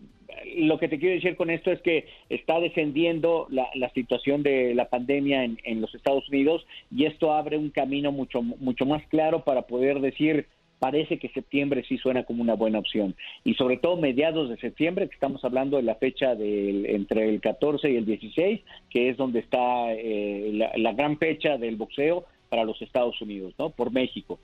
lo 0.57 0.79
que 0.79 0.87
te 0.87 0.97
quiero 0.97 1.13
decir 1.13 1.35
con 1.35 1.51
esto 1.51 1.71
es 1.71 1.79
que 1.81 2.07
está 2.29 2.59
descendiendo 2.59 3.47
la, 3.51 3.69
situación 3.93 4.41
de 4.41 4.73
la 4.73 4.89
pandemia 4.89 5.43
en, 5.43 5.59
en, 5.63 5.81
los 5.81 5.93
Estados 5.93 6.27
Unidos 6.29 6.65
y 6.89 7.05
esto 7.05 7.31
abre 7.31 7.59
un 7.59 7.69
camino 7.69 8.11
mucho, 8.11 8.41
mucho 8.41 8.87
más 8.87 9.05
claro 9.09 9.43
para 9.43 9.61
poder 9.61 9.99
decir, 10.01 10.47
parece 10.79 11.19
que 11.19 11.29
septiembre 11.29 11.83
sí 11.87 11.99
suena 11.99 12.23
como 12.23 12.41
una 12.41 12.55
buena 12.55 12.79
opción. 12.79 13.15
Y 13.43 13.53
sobre 13.53 13.77
todo 13.77 13.97
mediados 13.97 14.49
de 14.49 14.57
septiembre, 14.57 15.07
que 15.07 15.13
estamos 15.13 15.45
hablando 15.45 15.77
de 15.77 15.83
la 15.83 15.95
fecha 15.95 16.33
del, 16.33 16.87
entre 16.87 17.29
el 17.29 17.41
14 17.41 17.91
y 17.91 17.97
el 17.97 18.05
16, 18.05 18.61
que 18.89 19.09
es 19.09 19.17
donde 19.17 19.39
está 19.41 19.93
eh, 19.93 20.71
la, 20.75 20.93
gran 20.93 21.19
fecha 21.19 21.57
del 21.57 21.75
boxeo 21.75 22.25
para 22.49 22.63
los 22.63 22.81
Estados 22.81 23.21
Unidos, 23.21 23.53
¿no? 23.59 23.69
Por 23.69 23.91
México. 23.91 24.39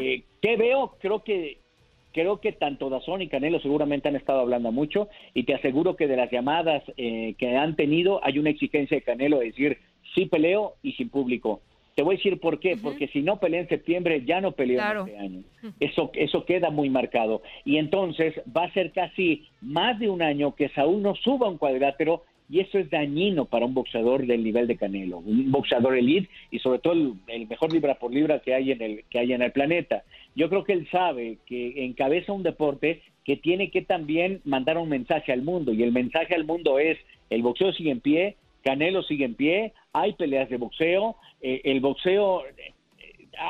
Eh, 0.00 0.22
¿Qué 0.40 0.56
veo? 0.56 0.96
Creo 0.98 1.22
que 1.22 1.58
creo 2.12 2.40
que 2.40 2.52
tanto 2.52 2.90
Dazón 2.90 3.22
y 3.22 3.28
Canelo 3.28 3.60
seguramente 3.60 4.08
han 4.08 4.16
estado 4.16 4.40
hablando 4.40 4.72
mucho 4.72 5.08
y 5.34 5.44
te 5.44 5.54
aseguro 5.54 5.96
que 5.96 6.06
de 6.06 6.16
las 6.16 6.30
llamadas 6.30 6.82
eh, 6.96 7.34
que 7.38 7.56
han 7.56 7.76
tenido 7.76 8.24
hay 8.24 8.38
una 8.38 8.50
exigencia 8.50 8.96
de 8.96 9.02
Canelo 9.02 9.38
de 9.38 9.46
decir 9.46 9.78
sí 10.14 10.26
peleo 10.26 10.74
y 10.82 10.92
sin 10.92 11.08
público. 11.08 11.60
Te 11.94 12.02
voy 12.02 12.14
a 12.14 12.18
decir 12.18 12.40
por 12.40 12.60
qué, 12.60 12.76
porque 12.76 13.08
si 13.08 13.20
no 13.20 13.40
pelea 13.40 13.60
en 13.60 13.68
septiembre 13.68 14.24
ya 14.24 14.40
no 14.40 14.52
peleó 14.52 14.80
este 14.80 15.18
año. 15.18 15.42
Eso 15.80 16.10
eso 16.14 16.44
queda 16.44 16.70
muy 16.70 16.88
marcado 16.88 17.42
y 17.64 17.76
entonces 17.76 18.34
va 18.56 18.64
a 18.64 18.72
ser 18.72 18.92
casi 18.92 19.46
más 19.60 19.98
de 19.98 20.08
un 20.08 20.22
año 20.22 20.54
que 20.54 20.68
Saúl 20.70 21.02
no 21.02 21.14
suba 21.14 21.48
un 21.48 21.58
cuadrilátero 21.58 22.22
y 22.50 22.58
eso 22.58 22.78
es 22.78 22.90
dañino 22.90 23.44
para 23.44 23.64
un 23.64 23.74
boxeador 23.74 24.26
del 24.26 24.42
nivel 24.42 24.66
de 24.66 24.76
Canelo, 24.76 25.18
un 25.18 25.52
boxeador 25.52 25.96
elite 25.96 26.28
y 26.50 26.58
sobre 26.58 26.80
todo 26.80 26.94
el, 26.94 27.46
mejor 27.46 27.72
libra 27.72 27.94
por 27.94 28.12
libra 28.12 28.40
que 28.40 28.54
hay 28.54 28.72
en 28.72 28.82
el 28.82 29.04
que 29.08 29.20
hay 29.20 29.32
en 29.32 29.42
el 29.42 29.52
planeta. 29.52 30.02
Yo 30.34 30.48
creo 30.48 30.64
que 30.64 30.72
él 30.72 30.88
sabe 30.90 31.38
que 31.46 31.84
encabeza 31.84 32.32
un 32.32 32.42
deporte 32.42 33.02
que 33.24 33.36
tiene 33.36 33.70
que 33.70 33.82
también 33.82 34.40
mandar 34.44 34.78
un 34.78 34.88
mensaje 34.88 35.32
al 35.32 35.42
mundo 35.42 35.72
y 35.72 35.82
el 35.82 35.92
mensaje 35.92 36.34
al 36.34 36.44
mundo 36.44 36.78
es 36.78 36.98
el 37.28 37.42
boxeo 37.42 37.72
sigue 37.72 37.90
en 37.90 38.00
pie, 38.00 38.36
Canelo 38.62 39.02
sigue 39.02 39.24
en 39.24 39.34
pie, 39.34 39.72
hay 39.92 40.12
peleas 40.14 40.48
de 40.48 40.56
boxeo, 40.56 41.16
eh, 41.40 41.60
el 41.64 41.80
boxeo 41.80 42.44
eh, 42.46 42.74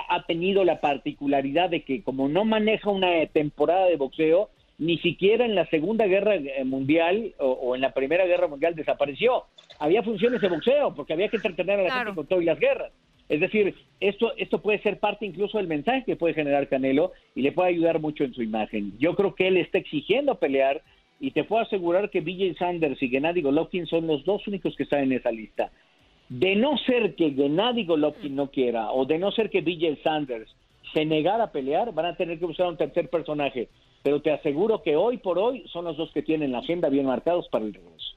ha 0.09 0.25
tenido 0.27 0.65
la 0.65 0.81
particularidad 0.81 1.71
de 1.71 1.83
que 1.83 2.03
como 2.03 2.29
no 2.29 2.45
maneja 2.45 2.91
una 2.91 3.27
temporada 3.27 3.87
de 3.87 3.97
boxeo, 3.97 4.51
ni 4.79 4.99
siquiera 4.99 5.45
en 5.45 5.55
la 5.55 5.67
Segunda 5.67 6.07
Guerra 6.07 6.37
eh, 6.37 6.65
Mundial 6.65 7.35
o, 7.39 7.75
en 7.75 7.83
la 7.83 7.93
Primera 7.93 8.25
Guerra 8.25 8.49
Mundial 8.49 8.75
desapareció. 8.75 9.45
Había 9.79 10.03
funciones 10.03 10.41
de 10.41 10.49
boxeo 10.49 10.95
porque 10.95 11.13
había 11.13 11.29
que 11.29 11.37
entretener 11.37 11.81
a 11.81 11.83
la 11.83 11.93
gente 11.93 12.15
con 12.15 12.27
todas 12.27 12.45
las 12.45 12.59
guerras. 12.59 12.91
Es 13.31 13.41
decir, 13.41 13.75
esto, 14.01 14.33
esto 14.37 14.61
puede 14.61 14.83
ser 14.83 14.99
parte 14.99 15.25
incluso 15.25 15.57
del 15.57 15.67
mensaje 15.67 16.05
que 16.05 16.17
puede 16.17 16.35
generar 16.35 16.69
Canelo 16.69 17.13
y 17.35 17.41
le 17.41 17.53
puede 17.53 17.71
ayudar 17.71 17.99
mucho 17.99 18.25
en 18.25 18.35
su 18.35 18.43
imagen. 18.43 18.93
Yo 18.99 19.15
creo 19.15 19.35
que 19.35 19.49
él 19.49 19.57
está 19.57 19.79
exigiendo 19.79 20.35
pelear 20.35 20.83
y 21.19 21.31
te 21.31 21.45
puedo 21.45 21.63
asegurar 21.63 22.11
que 22.11 22.21
BJ 22.21 22.59
Sanders 22.59 23.03
y 23.03 23.09
Gennady 23.09 23.41
Golovkin 23.41 23.87
son 23.87 24.07
los 24.07 24.25
dos 24.25 24.47
únicos 24.47 24.77
que 24.77 24.83
están 24.83 25.05
en 25.05 25.13
esa 25.13 25.31
lista. 25.31 25.71
De 26.29 26.57
no 26.57 26.77
ser 26.79 27.15
que 27.15 27.31
Gennady 27.31 27.85
Golovkin 27.85 28.37
no 28.37 28.51
quiera 28.51 28.91
o 28.91 29.07
de 29.07 29.19
no 29.19 29.31
ser 29.33 29.49
que 29.49 29.63
BJ 29.63 30.03
Sanders 30.03 30.55
se 30.93 31.07
negara 31.07 31.45
a 31.45 31.53
pelear, 31.53 31.95
van 31.95 32.07
a 32.07 32.17
tener 32.17 32.39
que 32.39 32.47
buscar 32.47 32.67
un 32.67 32.77
tercer 32.77 33.09
personaje 33.09 33.69
pero 34.03 34.21
te 34.21 34.33
aseguro 34.33 34.83
que 34.83 34.97
hoy 34.97 35.19
por 35.19 35.39
hoy 35.39 35.65
son 35.69 35.85
los 35.85 35.97
dos 35.97 36.11
que 36.13 36.23
tienen 36.23 36.53
la 36.53 36.59
agenda 36.59 36.89
bien 36.89 37.07
marcados 37.07 37.49
para 37.49 37.65
el 37.65 37.75
regreso. 37.75 38.17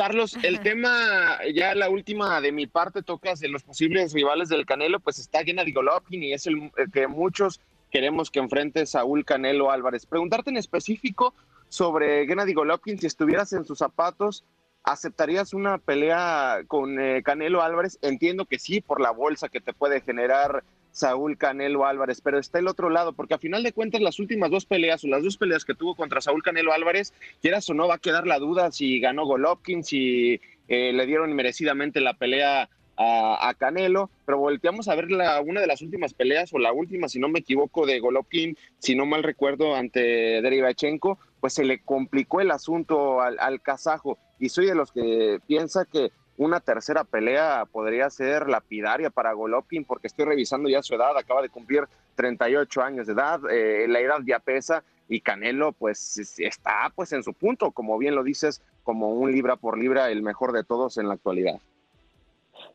Carlos, 0.00 0.38
el 0.42 0.60
tema, 0.60 1.40
ya 1.54 1.74
la 1.74 1.90
última 1.90 2.40
de 2.40 2.52
mi 2.52 2.66
parte 2.66 3.02
tocas 3.02 3.38
de 3.38 3.48
los 3.48 3.64
posibles 3.64 4.14
rivales 4.14 4.48
del 4.48 4.64
Canelo, 4.64 4.98
pues 4.98 5.18
está 5.18 5.44
Gennady 5.44 5.72
Golovkin 5.72 6.22
y 6.22 6.32
es 6.32 6.46
el, 6.46 6.72
que 6.90 7.06
muchos 7.06 7.60
queremos 7.90 8.30
que 8.30 8.38
enfrente 8.38 8.86
Saúl 8.86 9.26
Canelo 9.26 9.70
Álvarez. 9.70 10.06
Preguntarte 10.06 10.48
en 10.48 10.56
específico 10.56 11.34
sobre 11.68 12.26
Gennady 12.26 12.54
Golovkin, 12.54 12.98
si 12.98 13.08
estuvieras 13.08 13.52
en 13.52 13.66
sus 13.66 13.76
zapatos, 13.76 14.42
¿aceptarías 14.84 15.52
una 15.52 15.76
pelea 15.76 16.62
con 16.66 16.98
eh, 16.98 17.22
Canelo 17.22 17.60
Álvarez? 17.60 17.98
Entiendo 18.00 18.46
que 18.46 18.58
sí, 18.58 18.80
por 18.80 19.02
la 19.02 19.10
bolsa 19.10 19.50
que 19.50 19.60
te 19.60 19.74
puede 19.74 20.00
generar 20.00 20.64
Saúl 20.92 21.36
Canelo 21.38 21.86
Álvarez, 21.86 22.20
pero 22.20 22.38
está 22.38 22.58
el 22.58 22.68
otro 22.68 22.90
lado, 22.90 23.12
porque 23.12 23.34
a 23.34 23.38
final 23.38 23.62
de 23.62 23.72
cuentas 23.72 24.00
las 24.00 24.18
últimas 24.18 24.50
dos 24.50 24.66
peleas 24.66 25.04
o 25.04 25.08
las 25.08 25.22
dos 25.22 25.36
peleas 25.36 25.64
que 25.64 25.74
tuvo 25.74 25.94
contra 25.94 26.20
Saúl 26.20 26.42
Canelo 26.42 26.72
Álvarez, 26.72 27.12
quieras 27.40 27.68
o 27.70 27.74
no, 27.74 27.88
va 27.88 27.96
a 27.96 27.98
quedar 27.98 28.26
la 28.26 28.38
duda 28.38 28.72
si 28.72 29.00
ganó 29.00 29.24
Golovkin, 29.24 29.84
si 29.84 30.40
eh, 30.68 30.92
le 30.92 31.06
dieron 31.06 31.32
merecidamente 31.34 32.00
la 32.00 32.14
pelea 32.14 32.68
a, 33.02 33.54
Canelo, 33.58 34.10
pero 34.26 34.38
volteamos 34.38 34.88
a 34.88 34.94
ver 34.94 35.10
la, 35.10 35.40
una 35.40 35.62
de 35.62 35.66
las 35.66 35.80
últimas 35.80 36.12
peleas, 36.12 36.52
o 36.52 36.58
la 36.58 36.70
última, 36.70 37.08
si 37.08 37.18
no 37.18 37.30
me 37.30 37.38
equivoco, 37.38 37.86
de 37.86 37.98
Golovkin, 37.98 38.58
si 38.78 38.94
no 38.94 39.06
mal 39.06 39.22
recuerdo, 39.22 39.74
ante 39.74 40.42
Derivachenko, 40.42 41.18
pues 41.40 41.54
se 41.54 41.64
le 41.64 41.80
complicó 41.80 42.42
el 42.42 42.50
asunto 42.50 43.22
al, 43.22 43.38
al 43.38 43.62
kazajo, 43.62 44.18
y 44.38 44.50
soy 44.50 44.66
de 44.66 44.74
los 44.74 44.92
que 44.92 45.40
piensa 45.46 45.86
que 45.86 46.12
una 46.40 46.58
tercera 46.60 47.04
pelea 47.04 47.66
podría 47.70 48.08
ser 48.08 48.48
lapidaria 48.48 49.10
para 49.10 49.34
Golovkin 49.34 49.84
porque 49.84 50.06
estoy 50.06 50.24
revisando 50.24 50.70
ya 50.70 50.82
su 50.82 50.94
edad, 50.94 51.14
acaba 51.18 51.42
de 51.42 51.50
cumplir 51.50 51.82
38 52.14 52.82
años 52.82 53.06
de 53.06 53.12
edad, 53.12 53.40
eh, 53.50 53.86
la 53.86 54.00
edad 54.00 54.20
ya 54.24 54.38
pesa 54.38 54.82
y 55.06 55.20
Canelo 55.20 55.72
pues 55.72 56.18
está 56.38 56.90
pues 56.94 57.12
en 57.12 57.22
su 57.22 57.34
punto, 57.34 57.72
como 57.72 57.98
bien 57.98 58.14
lo 58.14 58.24
dices, 58.24 58.62
como 58.84 59.10
un 59.10 59.30
libra 59.30 59.56
por 59.56 59.76
libra 59.76 60.10
el 60.10 60.22
mejor 60.22 60.52
de 60.52 60.64
todos 60.64 60.96
en 60.96 61.08
la 61.08 61.14
actualidad. 61.14 61.60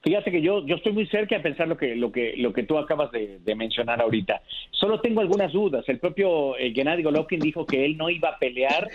Fíjate 0.03 0.29
que 0.29 0.43
yo, 0.43 0.63
yo 0.67 0.75
estoy 0.75 0.91
muy 0.91 1.07
cerca 1.07 1.35
de 1.37 1.41
pensar 1.41 1.67
lo 1.67 1.77
que, 1.77 1.95
lo 1.95 2.11
que, 2.11 2.35
lo 2.37 2.53
que 2.53 2.61
tú 2.61 2.77
acabas 2.77 3.11
de, 3.11 3.55
mencionar 3.55 3.99
ahorita. 3.99 4.43
Solo 4.69 5.01
tengo 5.01 5.21
algunas 5.21 5.51
dudas. 5.51 5.83
El 5.89 5.97
propio 5.97 6.55
eh, 6.57 6.71
Gennady 6.71 7.01
Golovkin 7.01 7.39
dijo 7.39 7.65
que 7.65 7.83
él 7.83 7.97
no 7.97 8.11
iba 8.11 8.29
a 8.29 8.37
pelear 8.37 8.87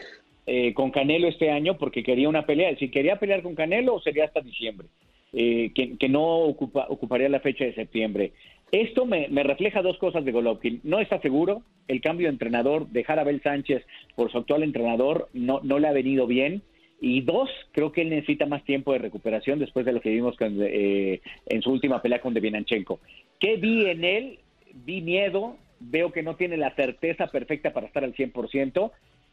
eh, 0.53 0.75
con 0.75 0.91
Canelo 0.91 1.29
este 1.29 1.53
año 1.53 1.79
porque 1.79 2.03
quería 2.03 2.29
una 2.29 2.45
pelea. 2.45 2.75
Si 2.75 2.89
quería 2.89 3.21
pelear 3.21 3.41
con 3.41 3.55
Canelo, 3.55 4.01
sería 4.01 4.25
hasta 4.25 4.41
diciembre, 4.41 4.89
eh, 5.33 5.71
que, 5.73 6.09
no 6.09 6.25
ocupa, 6.41 6.87
ocuparía 6.89 7.29
la 7.29 7.39
fecha 7.39 7.65
de 7.65 7.73
septiembre. 7.73 8.33
Esto 8.73 9.07
me, 9.07 9.29
refleja 9.29 9.81
dos 9.81 9.97
cosas 9.99 10.25
de 10.25 10.33
Golovkin. 10.33 10.81
No 10.83 10.99
está 10.99 11.21
seguro, 11.21 11.63
el 11.87 12.01
cambio 12.01 12.27
de 12.27 12.33
entrenador, 12.33 12.89
dejar 12.89 13.21
a 13.21 13.39
Sánchez 13.45 13.87
por 14.17 14.33
su 14.33 14.39
actual 14.39 14.65
entrenador, 14.65 15.29
no, 15.35 15.61
le 15.63 15.87
ha 15.87 15.93
venido 15.93 16.27
bien. 16.27 16.63
Y 17.01 17.21
dos, 17.21 17.49
creo 17.71 17.93
que 17.93 18.03
él 18.03 18.11
necesita 18.11 18.45
más 18.45 18.65
tiempo 18.65 18.93
de 18.93 18.99
recuperación 18.99 19.61
después 19.61 19.87
de 19.87 19.93
lo 19.93 20.01
que 20.01 20.11
vimos 20.11 20.35
eh, 20.41 21.21
en 21.47 21.63
su 21.63 21.71
última 21.71 22.03
pelea 22.03 22.21
con 22.21 22.35
Devianchenko. 22.35 22.99
¿Qué 23.39 23.55
vi 23.55 23.87
en 23.87 24.03
él? 24.03 24.39
Vi 24.85 25.01
miedo, 25.01 25.57
veo 25.79 26.11
que 26.11 26.25
no 26.25 26.35
tiene 26.35 26.57
la 26.57 26.75
certeza 26.75 27.29
perfecta 27.29 27.73
para 27.73 27.87
estar 27.87 28.03
al 28.03 28.15
100%, 28.15 28.91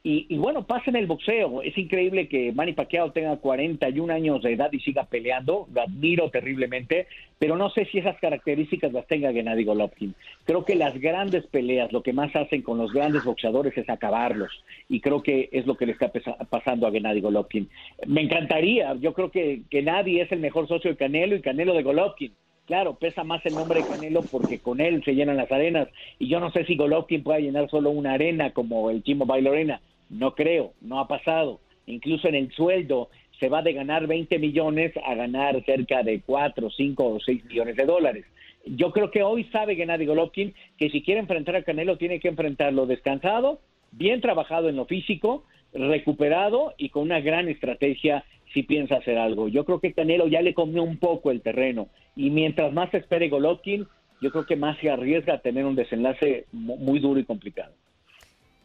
y, 0.10 0.38
bueno, 0.38 0.65
pasa 0.65 0.89
en 0.89 0.96
el 0.96 1.06
boxeo. 1.06 1.62
Es 1.62 1.78
increíble 1.78 2.30
que 2.30 2.54
Manny 2.54 2.72
Pacquiao 2.72 3.12
tenga 3.12 3.36
41 3.36 4.13
años 4.13 4.41
de 4.41 4.54
edad 4.54 4.72
y 4.72 4.80
siga 4.80 5.04
peleando. 5.04 5.67
Lo 5.74 5.82
admiro 5.82 6.30
terriblemente, 6.30 7.08
pero 7.38 7.58
no 7.58 7.70
sé 7.72 7.84
si 7.91 7.98
esas 7.98 8.17
características 8.20 8.93
las 8.93 9.06
tenga 9.08 9.34
Gennady 9.34 9.65
Golovkin. 9.65 10.15
Creo 10.46 10.63
que 10.63 10.76
las 10.76 10.98
grandes 10.98 11.46
peleas, 11.48 11.91
lo 11.91 12.04
que 12.04 12.13
más 12.13 12.34
hacen 12.38 12.62
con 12.62 12.78
los 12.78 12.93
grandes 12.93 13.26
boxeadores 13.26 13.78
es 13.78 13.89
acabarlos. 13.89 14.63
Y 14.88 15.02
creo 15.02 15.22
que 15.22 15.50
es 15.52 15.67
lo 15.67 15.76
que 15.76 15.86
le 15.86 15.91
está 15.91 16.10
pasando 16.50 16.88
a 16.88 16.91
Gennady 16.91 17.20
Golovkin. 17.20 17.67
Me 18.06 18.22
encantaría. 18.22 18.96
Yo 19.02 19.13
creo 19.13 19.30
que, 19.30 19.63
que 19.70 19.82
nadie 19.82 20.22
es 20.22 20.32
el 20.32 20.39
mejor 20.39 20.70
socio 20.70 20.89
de 20.89 20.96
Canelo 20.96 21.36
y 21.36 21.41
Canelo 21.41 21.74
de 21.74 21.84
Golovkin 21.84 22.32
claro, 22.65 22.96
pesa 22.96 23.24
más 23.24 23.43
el 23.46 23.56
nombre 23.56 23.82
de 23.82 23.88
Canelo 23.88 24.22
porque 24.24 24.60
con 24.60 24.82
él 24.82 25.02
se 25.04 25.15
llenan 25.15 25.38
las 25.38 25.52
arenas. 25.52 25.88
Y 26.20 26.28
yo 26.28 26.39
no 26.39 26.52
sé 26.52 26.65
si 26.65 26.76
Golovkin 26.76 27.24
pueda 27.24 27.39
llenar 27.39 27.70
solo 27.70 27.89
una 27.89 28.13
arena 28.13 28.52
como 28.52 28.91
el 28.91 29.04
Chimo 29.04 29.26
Bailo 29.26 29.52
Arena. 29.52 29.82
No 30.10 30.36
creo, 30.36 30.74
no 30.82 31.00
ha 31.00 31.08
pasado. 31.08 31.60
Incluso 31.86 32.28
en 32.28 32.36
el 32.36 32.52
sueldo 32.52 33.10
se 33.39 33.50
va 33.50 33.62
de 33.62 33.74
ganar 33.74 34.08
20 34.08 34.39
millones 34.39 34.93
a 35.06 35.15
ganar 35.15 35.63
cerca 35.65 36.04
de 36.04 36.22
4, 36.22 36.70
5 36.70 37.06
o 37.06 37.20
6 37.20 37.46
millones 37.46 37.76
de 37.76 37.86
dólares. 37.86 38.26
Yo 38.65 38.91
creo 38.91 39.12
que 39.12 39.24
hoy 39.24 39.46
sabe 39.46 39.76
Gennady 39.76 40.06
Golovkin 40.06 40.54
que 40.78 40.89
si 40.89 41.02
quiere 41.02 41.22
enfrentar 41.22 41.56
a 41.56 41.63
Canelo 41.63 41.98
tiene 41.98 42.20
que 42.20 42.28
enfrentarlo 42.28 42.86
descansado, 42.86 43.60
bien 43.91 44.20
trabajado 44.20 44.67
en 44.70 44.76
lo 44.76 44.86
físico, 44.86 45.46
recuperado 45.74 46.74
y 46.78 46.89
con 46.89 47.04
una 47.04 47.22
gran 47.22 47.48
estrategia 47.48 48.26
si 48.54 48.63
piensa 48.63 48.96
hacer 48.96 49.17
algo. 49.17 49.48
Yo 49.48 49.65
creo 49.65 49.80
que 49.80 49.93
Canelo 49.93 50.28
ya 50.28 50.41
le 50.41 50.54
comió 50.54 50.84
un 50.84 50.98
poco 50.98 51.32
el 51.32 51.41
terreno 51.41 51.88
y 52.15 52.30
mientras 52.30 52.74
más 52.74 52.93
espere 52.93 53.30
Golovkin, 53.30 53.88
yo 54.22 54.32
creo 54.32 54.46
que 54.46 54.56
más 54.56 54.78
se 54.80 54.89
arriesga 54.89 55.36
a 55.36 55.41
tener 55.41 55.65
un 55.65 55.76
desenlace 55.76 56.46
muy 56.52 57.00
duro 57.00 57.20
y 57.20 57.24
complicado. 57.24 57.74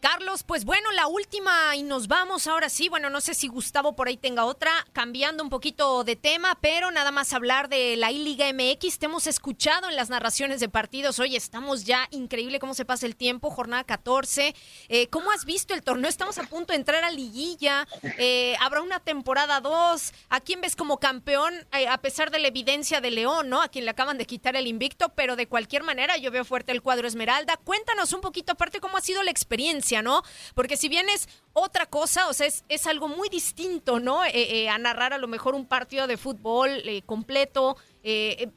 Carlos, 0.03 0.43
pues 0.43 0.65
bueno, 0.65 0.91
la 0.91 1.07
última 1.07 1.77
y 1.77 1.85
nos 1.85 2.09
vamos 2.09 2.49
ahora 2.49 2.69
sí. 2.69 2.89
Bueno, 2.89 3.09
no 3.09 3.21
sé 3.21 3.35
si 3.35 3.47
Gustavo 3.47 3.95
por 3.95 4.09
ahí 4.09 4.17
tenga 4.17 4.47
otra, 4.47 4.73
cambiando 4.93 5.45
un 5.45 5.49
poquito 5.49 6.03
de 6.03 6.17
tema, 6.17 6.59
pero 6.61 6.91
nada 6.91 7.13
más 7.13 7.33
hablar 7.33 7.69
de 7.69 7.95
la 7.97 8.11
I-Liga 8.11 8.53
MX. 8.53 8.99
Te 8.99 9.07
hemos 9.07 9.29
escuchado 9.29 9.89
en 9.89 9.95
las 9.95 10.11
narraciones 10.11 10.59
de 10.59 10.69
partidos. 10.69 11.21
Oye, 11.21 11.37
estamos 11.37 11.85
ya 11.85 12.09
increíble 12.11 12.59
cómo 12.59 12.75
se 12.75 12.85
pasa 12.85 13.07
el 13.07 13.15
tiempo, 13.15 13.49
jornada 13.53 13.85
14. 13.85 14.57
Eh, 14.89 15.07
¿Cómo 15.07 15.31
has 15.31 15.45
visto 15.45 15.73
el 15.73 15.85
torneo? 15.85 16.09
Estamos 16.09 16.37
a 16.39 16.43
punto 16.49 16.73
de 16.73 16.81
entrar 16.81 17.05
a 17.05 17.13
liguilla. 17.13 17.87
Eh, 18.19 18.57
habrá 18.59 18.83
una 18.83 18.99
temporada 18.99 19.61
2. 19.61 20.13
¿A 20.31 20.41
quién 20.41 20.61
ves 20.63 20.75
como 20.75 20.99
campeón? 20.99 21.55
Eh, 21.79 21.87
a 21.87 21.99
pesar 21.99 22.33
de 22.33 22.41
la 22.41 22.49
evidencia 22.49 23.01
de 23.01 23.13
León, 23.13 23.49
¿no? 23.49 23.63
A 23.63 23.69
quien 23.69 23.85
le 23.85 23.93
acaban 23.93 24.19
de 24.19 24.27
quitar 24.27 24.57
el 24.57 24.67
invicto, 24.67 25.11
pero 25.11 25.37
de 25.37 25.47
cualquier 25.47 25.85
manera 25.85 26.17
yo 26.17 26.33
veo 26.33 26.45
fuerte 26.45 26.73
el 26.73 26.83
cuadro 26.83 27.07
Esmeralda. 27.07 27.57
Cuéntanos 27.57 28.13
un 28.13 28.21
poquito 28.21 28.51
aparte 28.51 28.81
cómo 28.81 28.97
ha 28.97 29.01
sido 29.01 29.23
la 29.23 29.31
experiencia 29.31 29.92
¿no? 30.01 30.23
Porque 30.55 30.79
si 30.79 30.89
bien 30.89 31.07
es 31.11 31.29
otra 31.53 31.85
cosa, 31.87 32.29
o 32.29 32.33
sea, 32.33 32.47
es, 32.47 32.87
algo 32.87 33.09
muy 33.09 33.29
distinto, 33.29 34.01
¿no? 34.01 34.25
Eh, 34.25 34.31
eh, 34.35 34.69
a 34.69 34.79
narrar 34.79 35.13
a 35.13 35.19
lo 35.19 35.29
mejor 35.29 35.55
un 35.55 35.67
partido 35.67 36.07
de 36.07 36.17
fútbol 36.17 36.71
eh, 36.85 37.03
completo. 37.05 37.77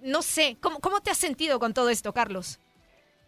no 0.01 0.21
sé, 0.21 0.57
¿cómo, 0.61 0.79
¿cómo 0.79 1.01
te 1.01 1.11
has 1.11 1.17
sentido 1.17 1.59
con 1.59 1.73
todo 1.73 1.89
esto, 1.89 2.13
Carlos? 2.13 2.59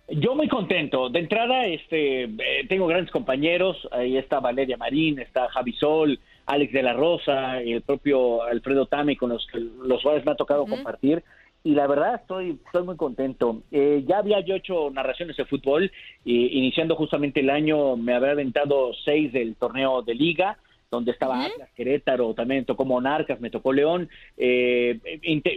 Yo 0.09 0.35
muy 0.35 0.47
contento. 0.47 1.09
De 1.09 1.19
entrada, 1.19 1.65
este, 1.65 2.29
tengo 2.69 2.87
grandes 2.87 3.11
compañeros. 3.11 3.75
Ahí 3.91 4.17
está 4.17 4.39
Valeria 4.39 4.77
Marín, 4.77 5.19
está 5.19 5.49
Javi 5.49 5.73
Sol, 5.73 6.19
Alex 6.45 6.71
de 6.71 6.83
la 6.83 6.93
Rosa, 6.93 7.59
el 7.59 7.81
propio 7.81 8.41
Alfredo 8.43 8.85
Tami, 8.85 9.17
con 9.17 9.29
los, 9.31 9.45
los 9.53 10.01
cuales 10.01 10.25
me 10.25 10.31
ha 10.31 10.35
tocado 10.35 10.65
compartir 10.65 11.23
y 11.67 11.75
la 11.75 11.85
verdad 11.85 12.15
estoy, 12.15 12.57
estoy 12.65 12.83
muy 12.83 12.95
contento. 12.95 13.61
Eh, 13.71 14.05
ya 14.07 14.19
había 14.19 14.39
yo 14.39 14.55
hecho 14.55 14.89
narraciones 14.89 15.35
de 15.35 15.43
fútbol, 15.43 15.91
iniciando 16.23 16.95
justamente 16.95 17.41
el 17.41 17.49
año 17.49 17.97
me 17.97 18.13
había 18.13 18.31
aventado 18.31 18.93
seis 19.03 19.33
del 19.33 19.57
torneo 19.57 20.01
de 20.01 20.15
liga, 20.15 20.57
donde 20.89 21.11
estaba 21.11 21.43
Atlas, 21.43 21.69
Querétaro, 21.75 22.33
también 22.33 22.63
tocó 22.63 22.85
Monarcas, 22.85 23.41
me 23.41 23.49
tocó 23.49 23.73
León. 23.73 24.07
Eh, 24.37 24.97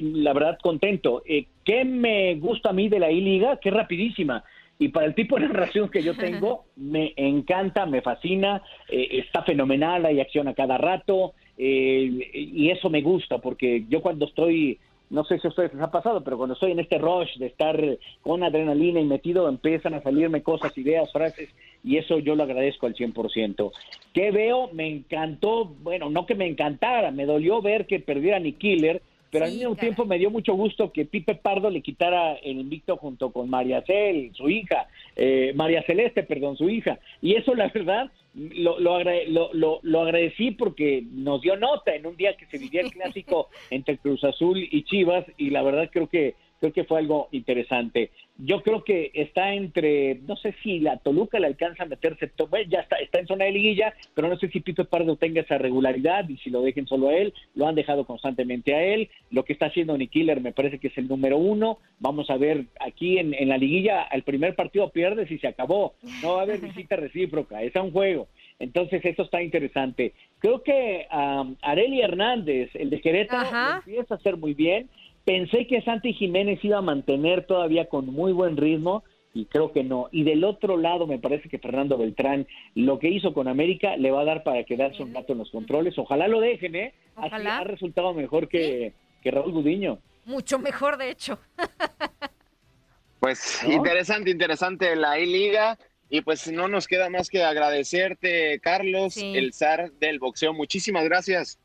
la 0.00 0.32
verdad, 0.32 0.58
contento. 0.60 1.22
Eh, 1.24 1.46
¿Qué 1.64 1.84
me 1.84 2.34
gusta 2.34 2.70
a 2.70 2.72
mí 2.72 2.88
de 2.88 2.98
la 2.98 3.12
I-Liga? 3.12 3.58
Que 3.60 3.68
es 3.68 3.74
rapidísima. 3.76 4.42
Y 4.80 4.88
para 4.88 5.06
el 5.06 5.14
tipo 5.14 5.38
de 5.38 5.46
narración 5.46 5.90
que 5.90 6.02
yo 6.02 6.16
tengo, 6.16 6.64
me 6.74 7.12
encanta, 7.14 7.86
me 7.86 8.02
fascina, 8.02 8.62
eh, 8.88 9.22
está 9.24 9.44
fenomenal, 9.44 10.06
hay 10.06 10.18
acción 10.18 10.48
a 10.48 10.54
cada 10.54 10.76
rato, 10.76 11.34
y 11.62 12.70
eso 12.70 12.88
me 12.88 13.02
gusta, 13.02 13.36
porque 13.36 13.84
yo 13.90 14.00
cuando 14.00 14.24
estoy 14.24 14.78
no 15.10 15.24
sé 15.24 15.38
si 15.40 15.46
a 15.46 15.50
ustedes 15.50 15.74
les 15.74 15.82
ha 15.82 15.90
pasado, 15.90 16.22
pero 16.22 16.36
cuando 16.36 16.54
estoy 16.54 16.70
en 16.70 16.78
este 16.78 16.98
rush 16.98 17.36
de 17.36 17.46
estar 17.46 17.78
con 18.22 18.44
adrenalina 18.44 19.00
y 19.00 19.04
metido, 19.04 19.48
empiezan 19.48 19.94
a 19.94 20.02
salirme 20.02 20.42
cosas, 20.42 20.76
ideas, 20.78 21.12
frases, 21.12 21.50
y 21.82 21.96
eso 21.96 22.18
yo 22.18 22.36
lo 22.36 22.44
agradezco 22.44 22.86
al 22.86 22.94
100%. 22.94 23.72
¿Qué 24.14 24.30
veo? 24.30 24.70
Me 24.72 24.88
encantó, 24.88 25.64
bueno, 25.64 26.10
no 26.10 26.26
que 26.26 26.36
me 26.36 26.46
encantara, 26.46 27.10
me 27.10 27.26
dolió 27.26 27.60
ver 27.60 27.86
que 27.86 27.98
perdiera 27.98 28.38
Nick 28.38 28.58
Killer, 28.58 29.02
pero 29.30 29.44
al 29.44 29.52
mismo 29.52 29.76
tiempo 29.76 30.04
me 30.04 30.18
dio 30.18 30.30
mucho 30.30 30.54
gusto 30.54 30.92
que 30.92 31.04
Pipe 31.04 31.36
Pardo 31.36 31.70
le 31.70 31.82
quitara 31.82 32.34
el 32.34 32.58
invicto 32.58 32.96
junto 32.96 33.30
con 33.30 33.48
María 33.48 33.82
Cel, 33.82 34.32
su 34.34 34.48
hija, 34.48 34.88
eh, 35.14 35.52
María 35.54 35.82
Celeste, 35.84 36.24
perdón, 36.24 36.56
su 36.56 36.68
hija. 36.68 36.98
Y 37.22 37.34
eso, 37.34 37.54
la 37.54 37.68
verdad, 37.68 38.10
lo, 38.34 38.78
lo, 38.78 39.80
lo, 39.82 40.00
agradecí 40.00 40.52
porque 40.52 41.02
nos 41.10 41.42
dio 41.42 41.56
nota 41.56 41.94
en 41.94 42.06
un 42.06 42.16
día 42.16 42.36
que 42.36 42.46
se 42.46 42.58
vivía 42.58 42.82
el 42.82 42.90
clásico 42.90 43.48
entre 43.70 43.98
Cruz 43.98 44.22
Azul 44.24 44.58
y 44.70 44.84
Chivas, 44.84 45.24
y 45.36 45.50
la 45.50 45.62
verdad 45.62 45.90
creo 45.92 46.08
que 46.08 46.34
creo 46.60 46.72
que 46.72 46.84
fue 46.84 46.98
algo 46.98 47.28
interesante. 47.32 48.10
Yo 48.36 48.62
creo 48.62 48.84
que 48.84 49.10
está 49.14 49.54
entre, 49.54 50.20
no 50.26 50.36
sé 50.36 50.54
si 50.62 50.78
la 50.78 50.98
Toluca 50.98 51.38
le 51.40 51.46
alcanza 51.46 51.82
a 51.82 51.86
meterse, 51.86 52.30
bueno, 52.48 52.70
ya 52.70 52.80
está, 52.80 52.96
está 52.96 53.18
en 53.18 53.26
zona 53.26 53.46
de 53.46 53.52
liguilla, 53.52 53.94
pero 54.14 54.28
no 54.28 54.38
sé 54.38 54.48
si 54.48 54.60
Pito 54.60 54.84
Pardo 54.84 55.16
tenga 55.16 55.40
esa 55.40 55.58
regularidad 55.58 56.28
y 56.28 56.36
si 56.38 56.50
lo 56.50 56.62
dejen 56.62 56.86
solo 56.86 57.08
a 57.08 57.14
él, 57.14 57.34
lo 57.54 57.66
han 57.66 57.74
dejado 57.74 58.04
constantemente 58.04 58.74
a 58.74 58.82
él. 58.82 59.08
Lo 59.30 59.44
que 59.44 59.54
está 59.54 59.66
haciendo 59.66 59.96
Killer 59.98 60.40
me 60.40 60.52
parece 60.52 60.78
que 60.78 60.88
es 60.88 60.98
el 60.98 61.08
número 61.08 61.38
uno. 61.38 61.78
Vamos 61.98 62.30
a 62.30 62.36
ver 62.36 62.66
aquí 62.80 63.18
en, 63.18 63.34
en 63.34 63.48
la 63.48 63.58
liguilla, 63.58 64.04
el 64.12 64.22
primer 64.22 64.54
partido 64.54 64.90
pierde 64.90 65.26
si 65.26 65.38
se 65.38 65.48
acabó. 65.48 65.94
No 66.22 66.34
va 66.34 66.40
a 66.40 66.42
haber 66.42 66.60
visita 66.60 66.96
recíproca, 66.96 67.62
es 67.62 67.74
un 67.76 67.92
juego. 67.92 68.28
Entonces, 68.60 69.02
eso 69.04 69.22
está 69.22 69.42
interesante. 69.42 70.12
Creo 70.38 70.62
que 70.62 71.06
um, 71.12 71.56
Areli 71.62 72.02
Hernández, 72.02 72.70
el 72.74 72.90
de 72.90 73.00
Querétaro, 73.00 73.76
empieza 73.78 74.14
a 74.14 74.18
hacer 74.18 74.36
muy 74.36 74.52
bien. 74.54 74.88
Pensé 75.24 75.66
que 75.66 75.83
Santi 75.83 76.12
Jiménez 76.12 76.64
iba 76.64 76.78
a 76.78 76.83
mantener 76.83 77.46
todavía 77.46 77.88
con 77.88 78.06
muy 78.06 78.33
buen 78.33 78.56
ritmo 78.56 79.04
y 79.35 79.46
creo 79.46 79.72
que 79.72 79.85
no. 79.85 80.09
Y 80.11 80.24
del 80.24 80.44
otro 80.44 80.76
lado 80.76 81.06
me 81.06 81.18
parece 81.18 81.48
que 81.48 81.59
Fernando 81.59 81.96
Beltrán 81.96 82.46
lo 82.74 82.98
que 82.98 83.09
hizo 83.09 83.33
con 83.33 83.48
América 83.48 83.96
le 83.96 84.11
va 84.11 84.22
a 84.22 84.24
dar 84.24 84.42
para 84.42 84.64
quedarse 84.64 85.02
un 85.02 85.14
rato 85.14 85.33
en 85.33 85.38
los 85.38 85.50
controles. 85.50 85.98
Ojalá 85.98 86.26
lo 86.28 86.40
dejen, 86.40 86.74
¿eh? 86.74 86.94
Así 87.16 87.46
ha 87.46 87.64
resultado 87.64 88.12
mejor 88.14 88.48
que, 88.48 88.92
que 89.22 89.30
Raúl 89.30 89.52
Gudiño. 89.52 89.98
Mucho 90.24 90.59
mejor, 90.59 90.96
de 90.96 91.11
hecho. 91.11 91.38
pues 93.20 93.62
interesante, 93.64 94.30
interesante 94.30 94.96
la 94.96 95.18
I-Liga. 95.18 95.78
Y 96.12 96.22
pues 96.22 96.50
no 96.50 96.66
nos 96.66 96.88
queda 96.88 97.09
más 97.09 97.28
que 97.28 97.44
agradecerte, 97.44 98.59
Carlos, 98.59 99.16
el 99.16 99.52
zar 99.52 99.92
del 99.92 100.18
boxeo. 100.18 100.52
Muchísimas 100.52 101.04
gracias. 101.04 101.61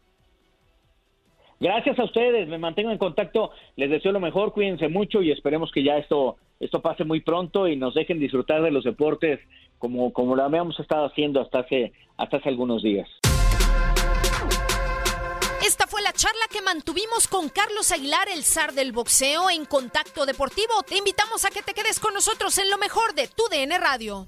Gracias 1.60 1.98
a 2.00 2.04
ustedes, 2.04 2.48
me 2.48 2.58
mantengo 2.58 2.91
en 2.91 2.98
contacto, 2.98 3.52
les 3.78 3.89
deseo 3.89 4.12
lo 4.12 4.20
mejor, 4.20 4.52
cuídense 4.52 4.89
mucho 4.89 5.22
y 5.22 5.32
esperemos 5.32 5.72
que 5.72 5.84
ya 5.84 5.98
esto, 5.98 6.36
esto 6.60 6.82
pase 6.82 7.06
muy 7.06 7.22
pronto 7.22 7.68
y 7.68 7.78
nos 7.78 7.94
dejen 7.94 8.20
disfrutar 8.20 8.62
de 8.62 8.72
los 8.72 8.84
deportes 8.84 9.39
como, 9.80 10.12
como 10.12 10.36
lo 10.36 10.44
habíamos 10.44 10.78
estado 10.80 11.06
haciendo 11.06 11.39
hasta 11.39 11.60
hace, 11.60 11.94
hasta 12.18 12.38
hace 12.38 12.50
algunos 12.50 12.84
días. 12.84 13.08
Esta 15.65 15.88
fue 15.88 16.02
la 16.04 16.13
charla 16.13 16.46
que 16.52 16.62
mantuvimos 16.62 17.28
con 17.28 17.50
Carlos 17.50 17.91
Aguilar, 17.91 18.28
el 18.32 18.44
zar 18.44 18.74
del 18.74 18.91
boxeo, 18.91 19.50
en 19.50 19.65
Contacto 19.65 20.26
Deportivo. 20.26 20.84
Te 20.88 20.98
invitamos 20.98 21.44
a 21.46 21.50
que 21.50 21.63
te 21.63 21.74
quedes 21.74 22.00
con 22.00 22.13
nosotros 22.13 22.58
en 22.60 22.70
lo 22.70 22.78
mejor 22.78 23.15
de 23.15 23.28
tu 23.28 23.44
DN 23.50 23.76
Radio. 23.80 24.28